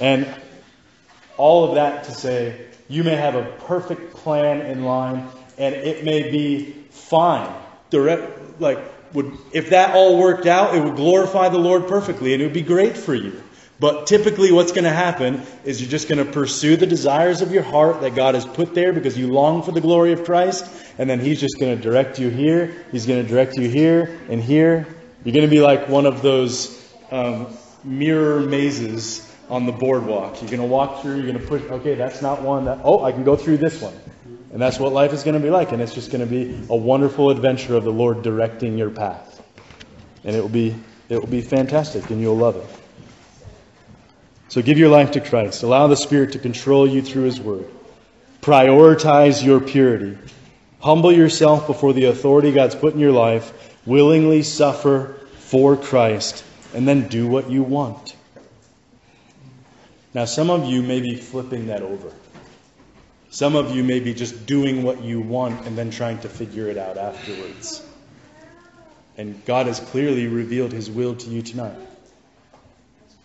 And 0.00 0.26
all 1.36 1.68
of 1.68 1.74
that 1.74 2.04
to 2.04 2.12
say, 2.12 2.68
you 2.88 3.04
may 3.04 3.14
have 3.14 3.34
a 3.34 3.44
perfect 3.66 4.14
plan 4.14 4.62
in 4.62 4.82
line, 4.86 5.28
and 5.58 5.74
it 5.74 6.02
may 6.02 6.30
be 6.30 6.72
fine. 6.88 7.54
Direct, 7.90 8.58
like, 8.58 8.78
would 9.12 9.36
if 9.52 9.68
that 9.68 9.94
all 9.94 10.18
worked 10.18 10.46
out, 10.46 10.74
it 10.74 10.82
would 10.82 10.96
glorify 10.96 11.50
the 11.50 11.58
Lord 11.58 11.88
perfectly, 11.88 12.32
and 12.32 12.40
it 12.40 12.46
would 12.46 12.54
be 12.54 12.62
great 12.62 12.96
for 12.96 13.14
you. 13.14 13.42
But 13.78 14.06
typically, 14.06 14.50
what's 14.50 14.72
going 14.72 14.84
to 14.84 14.88
happen 14.88 15.42
is 15.66 15.82
you're 15.82 15.90
just 15.90 16.08
going 16.08 16.24
to 16.24 16.32
pursue 16.32 16.78
the 16.78 16.86
desires 16.86 17.42
of 17.42 17.52
your 17.52 17.64
heart 17.64 18.00
that 18.00 18.14
God 18.14 18.34
has 18.34 18.46
put 18.46 18.74
there 18.74 18.94
because 18.94 19.18
you 19.18 19.30
long 19.30 19.62
for 19.62 19.72
the 19.72 19.82
glory 19.82 20.14
of 20.14 20.24
Christ, 20.24 20.64
and 20.96 21.10
then 21.10 21.20
He's 21.20 21.38
just 21.38 21.60
going 21.60 21.76
to 21.76 21.82
direct 21.82 22.18
you 22.18 22.30
here. 22.30 22.74
He's 22.92 23.04
going 23.04 23.22
to 23.22 23.28
direct 23.28 23.56
you 23.58 23.68
here 23.68 24.18
and 24.30 24.42
here. 24.42 24.86
You're 25.24 25.34
going 25.34 25.46
to 25.46 25.50
be 25.50 25.60
like 25.60 25.88
one 25.88 26.06
of 26.06 26.22
those 26.22 26.82
um, 27.10 27.48
mirror 27.84 28.40
mazes 28.40 29.32
on 29.48 29.66
the 29.66 29.72
boardwalk. 29.72 30.40
You're 30.40 30.50
going 30.50 30.62
to 30.62 30.66
walk 30.66 31.02
through, 31.02 31.16
you're 31.16 31.32
going 31.32 31.40
to 31.40 31.46
push, 31.46 31.62
okay, 31.62 31.94
that's 31.94 32.22
not 32.22 32.42
one 32.42 32.64
that, 32.66 32.80
oh, 32.82 33.04
I 33.04 33.12
can 33.12 33.24
go 33.24 33.36
through 33.36 33.58
this 33.58 33.80
one. 33.80 33.94
And 34.52 34.60
that's 34.60 34.78
what 34.78 34.92
life 34.92 35.12
is 35.12 35.22
going 35.22 35.34
to 35.34 35.40
be 35.40 35.50
like. 35.50 35.72
And 35.72 35.82
it's 35.82 35.94
just 35.94 36.10
going 36.10 36.20
to 36.20 36.26
be 36.26 36.66
a 36.70 36.76
wonderful 36.76 37.30
adventure 37.30 37.76
of 37.76 37.84
the 37.84 37.92
Lord 37.92 38.22
directing 38.22 38.78
your 38.78 38.90
path. 38.90 39.42
And 40.24 40.34
it 40.34 40.40
will 40.40 40.48
be, 40.48 40.74
it 41.08 41.20
will 41.20 41.28
be 41.28 41.42
fantastic, 41.42 42.10
and 42.10 42.20
you'll 42.20 42.36
love 42.36 42.56
it. 42.56 42.66
So 44.48 44.62
give 44.62 44.78
your 44.78 44.88
life 44.88 45.12
to 45.12 45.20
Christ. 45.20 45.62
Allow 45.62 45.88
the 45.88 45.96
Spirit 45.96 46.32
to 46.32 46.38
control 46.38 46.88
you 46.88 47.02
through 47.02 47.24
His 47.24 47.40
Word. 47.40 47.68
Prioritize 48.40 49.44
your 49.44 49.60
purity. 49.60 50.16
Humble 50.80 51.12
yourself 51.12 51.66
before 51.66 51.92
the 51.92 52.04
authority 52.06 52.52
God's 52.52 52.74
put 52.74 52.94
in 52.94 53.00
your 53.00 53.12
life. 53.12 53.65
Willingly 53.86 54.42
suffer 54.42 55.14
for 55.38 55.76
Christ. 55.76 56.44
And 56.74 56.86
then 56.86 57.08
do 57.08 57.26
what 57.26 57.48
you 57.48 57.62
want. 57.62 58.14
Now, 60.12 60.24
some 60.24 60.50
of 60.50 60.64
you 60.66 60.82
may 60.82 61.00
be 61.00 61.14
flipping 61.16 61.68
that 61.68 61.82
over. 61.82 62.12
Some 63.30 63.54
of 63.54 63.74
you 63.74 63.84
may 63.84 64.00
be 64.00 64.14
just 64.14 64.46
doing 64.46 64.82
what 64.82 65.02
you 65.02 65.20
want 65.20 65.66
and 65.66 65.76
then 65.76 65.90
trying 65.90 66.18
to 66.20 66.28
figure 66.28 66.68
it 66.68 66.78
out 66.78 66.96
afterwards. 66.96 67.82
And 69.18 69.44
God 69.44 69.66
has 69.66 69.78
clearly 69.78 70.26
revealed 70.26 70.72
His 70.72 70.90
will 70.90 71.14
to 71.16 71.28
you 71.28 71.42
tonight. 71.42 71.76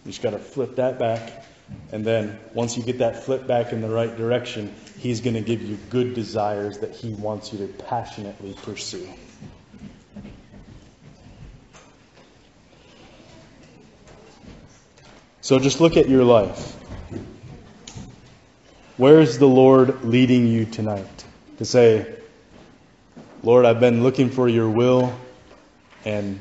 You 0.05 0.12
just 0.12 0.22
got 0.22 0.32
to 0.32 0.39
flip 0.39 0.76
that 0.76 0.99
back. 0.99 1.45
And 1.91 2.03
then 2.03 2.38
once 2.53 2.76
you 2.76 2.84
get 2.84 2.97
that 2.97 3.24
flip 3.24 3.47
back 3.47 3.72
in 3.72 3.82
the 3.82 3.89
right 3.89 4.16
direction, 4.16 4.74
He's 4.99 5.22
going 5.22 5.36
to 5.36 5.41
give 5.41 5.62
you 5.62 5.78
good 5.89 6.14
desires 6.14 6.80
that 6.80 6.91
He 6.91 7.14
wants 7.14 7.53
you 7.53 7.59
to 7.59 7.68
passionately 7.86 8.53
pursue. 8.64 9.07
So 15.42 15.58
just 15.58 15.82
look 15.82 15.98
at 15.98 16.08
your 16.08 16.24
life. 16.24 16.76
Where 18.98 19.20
is 19.20 19.39
the 19.39 19.48
Lord 19.48 20.04
leading 20.04 20.46
you 20.46 20.66
tonight? 20.66 21.26
To 21.58 21.66
say, 21.66 22.16
Lord, 23.42 23.66
I've 23.66 23.80
been 23.80 24.04
looking 24.04 24.30
for 24.30 24.48
your 24.48 24.70
will, 24.70 25.18
and 26.06 26.39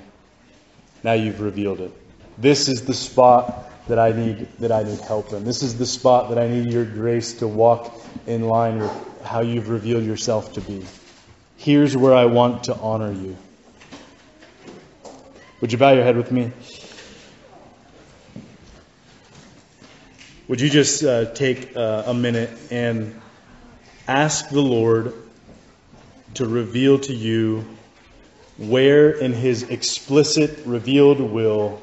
now 1.03 1.15
you've 1.15 1.41
revealed 1.41 1.81
it. 1.81 1.93
This 2.37 2.69
is 2.69 2.85
the 2.85 2.93
spot 2.93 3.71
that 3.89 3.99
I 3.99 4.13
need 4.13 4.47
that 4.59 4.71
I 4.71 4.83
need 4.83 5.01
help 5.01 5.33
in. 5.33 5.45
This 5.45 5.63
is 5.63 5.79
the 5.79 5.87
spot 5.87 6.29
that 6.29 6.39
I 6.39 6.47
need 6.47 6.71
your 6.71 6.85
grace 6.85 7.33
to 7.35 7.49
walk 7.49 7.95
in 8.27 8.43
line 8.49 8.81
with 8.81 8.93
how 9.25 9.41
you've 9.41 9.71
revealed 9.71 10.05
yourself 10.05 10.53
to 10.55 10.61
be. 10.61 10.85
Here's 11.57 11.97
where 11.97 12.15
I 12.15 12.27
want 12.27 12.65
to 12.65 12.75
honor 12.77 13.13
you. 13.13 13.37
Would 15.63 15.73
you 15.73 15.79
bow 15.79 15.93
your 15.93 16.05
head 16.05 16.17
with 16.19 16.31
me? 16.31 16.53
Would 20.51 20.61
you 20.61 20.69
just 20.69 21.05
uh, 21.05 21.27
take 21.27 21.77
uh, 21.77 22.03
a 22.07 22.13
minute 22.13 22.51
and 22.73 23.15
ask 24.09 24.49
the 24.49 24.61
Lord 24.61 25.15
to 26.35 26.45
reveal 26.45 26.99
to 26.99 27.15
you 27.15 27.65
where 28.59 29.13
in 29.13 29.33
His 29.33 29.63
explicit, 29.63 30.67
revealed 30.67 31.21
will 31.21 31.81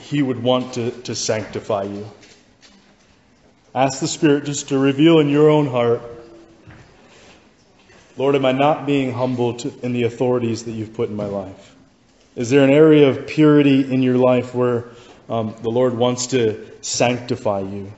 he 0.00 0.22
would 0.22 0.42
want 0.42 0.74
to, 0.74 0.90
to 1.02 1.14
sanctify 1.14 1.84
you. 1.84 2.10
Ask 3.72 4.00
the 4.00 4.08
Spirit 4.08 4.46
just 4.46 4.70
to 4.70 4.78
reveal 4.80 5.20
in 5.20 5.28
your 5.28 5.48
own 5.48 5.68
heart 5.68 6.02
Lord, 8.16 8.34
am 8.34 8.44
I 8.44 8.50
not 8.50 8.86
being 8.86 9.12
humble 9.12 9.54
to, 9.58 9.72
in 9.84 9.92
the 9.92 10.02
authorities 10.02 10.64
that 10.64 10.72
you've 10.72 10.94
put 10.94 11.10
in 11.10 11.14
my 11.14 11.26
life? 11.26 11.76
Is 12.34 12.50
there 12.50 12.64
an 12.64 12.70
area 12.70 13.08
of 13.08 13.28
purity 13.28 13.92
in 13.92 14.02
your 14.02 14.18
life 14.18 14.52
where 14.52 14.86
um, 15.28 15.54
the 15.60 15.70
Lord 15.70 15.96
wants 15.96 16.28
to 16.28 16.66
sanctify 16.82 17.60
you? 17.60 17.92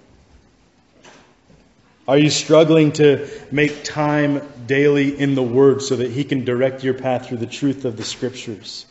Are 2.06 2.16
you 2.16 2.30
struggling 2.30 2.92
to 2.92 3.28
make 3.50 3.84
time 3.84 4.40
daily 4.66 5.18
in 5.18 5.34
the 5.34 5.42
Word 5.42 5.82
so 5.82 5.96
that 5.96 6.10
He 6.10 6.24
can 6.24 6.46
direct 6.46 6.82
your 6.82 6.94
path 6.94 7.28
through 7.28 7.38
the 7.38 7.46
truth 7.46 7.84
of 7.84 7.98
the 7.98 8.04
Scriptures? 8.04 8.86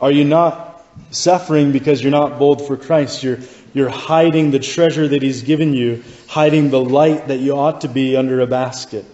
Are 0.00 0.10
you 0.10 0.24
not 0.24 0.84
suffering 1.10 1.70
because 1.70 2.02
you're 2.02 2.10
not 2.10 2.40
bold 2.40 2.66
for 2.66 2.76
Christ? 2.76 3.22
You're, 3.22 3.38
you're 3.72 3.88
hiding 3.88 4.50
the 4.50 4.58
treasure 4.58 5.06
that 5.06 5.22
He's 5.22 5.42
given 5.42 5.74
you, 5.74 6.02
hiding 6.26 6.70
the 6.70 6.80
light 6.80 7.28
that 7.28 7.38
you 7.38 7.56
ought 7.56 7.82
to 7.82 7.88
be 7.88 8.16
under 8.16 8.40
a 8.40 8.46
basket. 8.48 9.04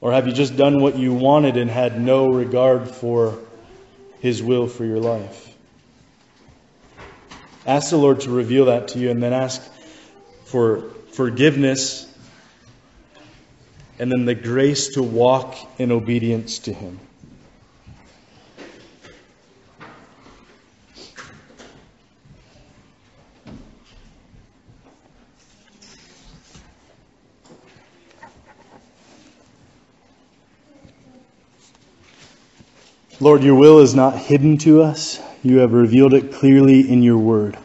Or 0.00 0.10
have 0.10 0.26
you 0.26 0.32
just 0.32 0.56
done 0.56 0.82
what 0.82 0.96
you 0.96 1.14
wanted 1.14 1.56
and 1.56 1.70
had 1.70 2.00
no 2.00 2.32
regard 2.32 2.90
for 2.90 3.38
His 4.22 4.40
will 4.40 4.68
for 4.68 4.84
your 4.84 5.00
life? 5.00 5.52
Ask 7.66 7.90
the 7.90 7.96
Lord 7.96 8.20
to 8.20 8.30
reveal 8.30 8.66
that 8.66 8.86
to 8.88 9.00
you 9.00 9.10
and 9.10 9.20
then 9.20 9.32
ask 9.32 9.60
for 10.44 10.90
forgiveness 11.10 12.06
and 13.98 14.12
then 14.12 14.24
the 14.24 14.36
grace 14.36 14.94
to 14.94 15.02
walk 15.02 15.56
in 15.80 15.90
obedience 15.90 16.60
to 16.60 16.72
Him. 16.72 17.00
Lord, 33.22 33.44
your 33.44 33.54
will 33.54 33.78
is 33.78 33.94
not 33.94 34.18
hidden 34.18 34.58
to 34.58 34.82
us. 34.82 35.20
You 35.44 35.58
have 35.58 35.72
revealed 35.72 36.12
it 36.12 36.32
clearly 36.32 36.90
in 36.90 37.04
your 37.04 37.18
word. 37.18 37.56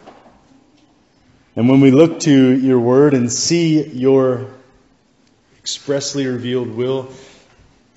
And 1.56 1.68
when 1.68 1.82
we 1.82 1.90
look 1.90 2.20
to 2.20 2.32
your 2.32 2.80
word 2.80 3.16
and 3.16 3.32
see 3.32 3.84
your 3.84 4.52
expressly 5.58 6.28
revealed 6.28 6.68
will, 6.68 7.10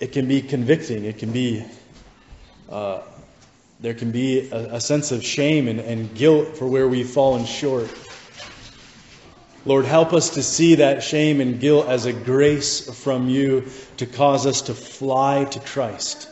it 0.01 0.13
can 0.13 0.27
be 0.27 0.41
convicting. 0.41 1.05
It 1.05 1.19
can 1.19 1.33
be, 1.33 1.63
uh, 2.71 3.03
there 3.79 3.93
can 3.93 4.11
be 4.11 4.49
a, 4.49 4.77
a 4.77 4.81
sense 4.81 5.13
of 5.13 5.23
shame 5.23 5.69
and, 5.69 5.81
and 5.81 6.15
guilt 6.15 6.57
for 6.57 6.67
where 6.67 6.89
we've 6.89 7.11
fallen 7.11 7.45
short. 7.45 7.91
Lord, 9.67 9.85
help 9.85 10.15
us 10.15 10.31
to 10.31 10.43
see 10.43 10.77
that 10.77 11.03
shame 11.03 11.43
and 11.43 11.61
guilt 11.61 11.89
as 11.89 12.07
a 12.07 12.15
grace 12.15 12.89
from 13.05 13.29
you 13.29 13.67
to 13.99 14.07
cause 14.07 14.47
us 14.47 14.63
to 14.63 14.73
fly 14.73 15.45
to 15.45 15.61
Christ 15.61 16.31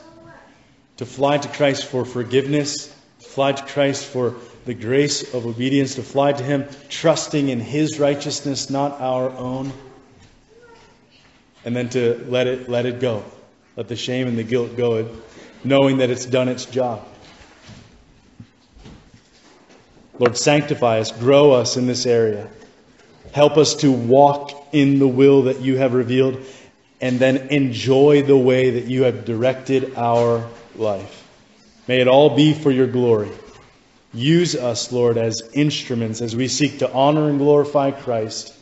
to 0.98 1.06
fly 1.06 1.38
to 1.38 1.48
Christ 1.48 1.86
for 1.86 2.04
forgiveness, 2.04 2.88
to 3.20 3.24
fly 3.24 3.52
to 3.52 3.64
Christ 3.64 4.04
for 4.04 4.34
the 4.64 4.74
grace 4.74 5.32
of 5.32 5.46
obedience, 5.46 5.94
to 5.94 6.02
fly 6.02 6.32
to 6.32 6.42
Him 6.42 6.68
trusting 6.88 7.48
in 7.48 7.60
His 7.60 7.98
righteousness, 7.98 8.68
not 8.68 9.00
our 9.00 9.30
own, 9.30 9.72
and 11.64 11.74
then 11.74 11.88
to 11.90 12.24
let 12.28 12.46
it, 12.46 12.68
let 12.68 12.84
it 12.84 13.00
go. 13.00 13.24
Let 13.76 13.88
the 13.88 13.96
shame 13.96 14.26
and 14.26 14.36
the 14.36 14.42
guilt 14.42 14.76
go, 14.76 15.16
knowing 15.62 15.98
that 15.98 16.10
it's 16.10 16.26
done 16.26 16.48
its 16.48 16.66
job. 16.66 17.06
Lord, 20.18 20.36
sanctify 20.36 20.98
us, 20.98 21.12
grow 21.12 21.52
us 21.52 21.76
in 21.76 21.86
this 21.86 22.06
area. 22.06 22.48
Help 23.32 23.56
us 23.56 23.76
to 23.76 23.92
walk 23.92 24.68
in 24.72 24.98
the 24.98 25.06
will 25.06 25.42
that 25.42 25.60
you 25.60 25.76
have 25.76 25.94
revealed 25.94 26.44
and 27.00 27.20
then 27.20 27.36
enjoy 27.50 28.22
the 28.22 28.36
way 28.36 28.70
that 28.70 28.86
you 28.86 29.04
have 29.04 29.24
directed 29.24 29.94
our 29.96 30.48
life. 30.78 31.26
May 31.86 32.00
it 32.00 32.08
all 32.08 32.36
be 32.36 32.52
for 32.52 32.70
your 32.70 32.86
glory. 32.86 33.30
Use 34.12 34.54
us, 34.54 34.92
Lord, 34.92 35.18
as 35.18 35.42
instruments 35.52 36.20
as 36.20 36.34
we 36.34 36.48
seek 36.48 36.78
to 36.78 36.92
honor 36.92 37.28
and 37.28 37.38
glorify 37.38 37.90
Christ. 37.90 38.54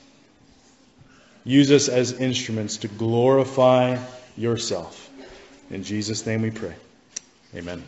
Use 1.45 1.71
us 1.71 1.89
as 1.89 2.13
instruments 2.13 2.79
to 2.79 2.89
glorify 2.89 3.99
yourself. 4.37 5.11
In 5.71 5.85
Jesus' 5.85 6.27
name 6.27 6.43
we 6.43 6.51
pray. 6.51 6.75
Amen. 7.55 7.83